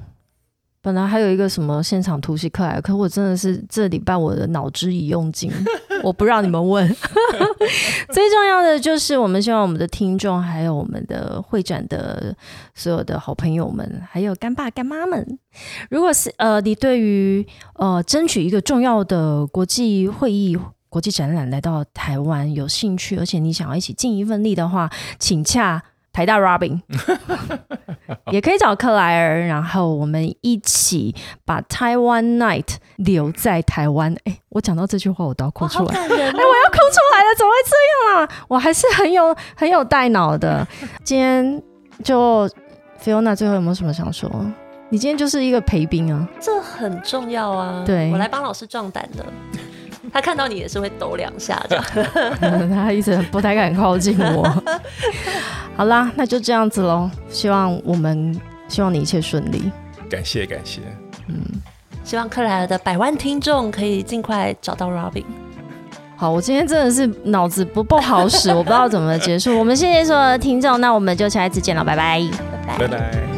[0.83, 5.49] 本来还有一个什么现场突袭课来，可我真的是这礼拜我的脑汁已用尽，
[6.03, 6.85] 我不让你们问。
[8.11, 12.35] 最重要的就是，我们希望我们的听众，还有我们的会展的
[12.75, 15.39] 所有的好朋友们，还有干爸干妈们，
[15.89, 20.59] 如果是呃，你对于呃争取一个重要的国际会议。
[20.89, 25.81] 国际展览来到台湾有兴趣，而且你想要一起尽一份力的话，请洽
[26.13, 26.79] 台大 Robin，
[28.31, 34.15] 也可以找克莱尔，然后我们一起把 Taiwan Night 留在台湾。
[34.25, 35.95] 哎，我讲到这句话，我都要哭，出来。
[35.99, 37.75] 哎，我要哭出来了，怎么会这
[38.13, 38.29] 样啊？
[38.47, 40.65] 我还是很有很有带脑的。
[41.03, 41.61] 今天
[42.03, 42.47] 就
[43.03, 44.29] Fiona 最后有没有什么想说？
[44.89, 47.83] 你今天就是一个陪兵啊，这很重要啊！
[47.83, 49.25] 对我来帮老师壮胆的。
[50.13, 51.77] 他看到你也是会抖两下的。
[52.69, 54.43] 他一直不太敢靠近我。
[55.75, 57.09] 好啦，那就这样子喽。
[57.29, 59.71] 希望我们希望你一切顺利。
[60.09, 60.81] 感谢感谢，
[61.27, 61.35] 嗯
[62.03, 65.25] 希望克莱尔的百万听众可以尽快找到 Robin。
[66.15, 69.57] 好，我今天真的是脑子不不好使，我不知道怎么结束。
[69.57, 72.21] 我们谢谢所有的听众，那我们就下一次见了，拜拜。
[72.67, 73.32] 拜拜拜拜。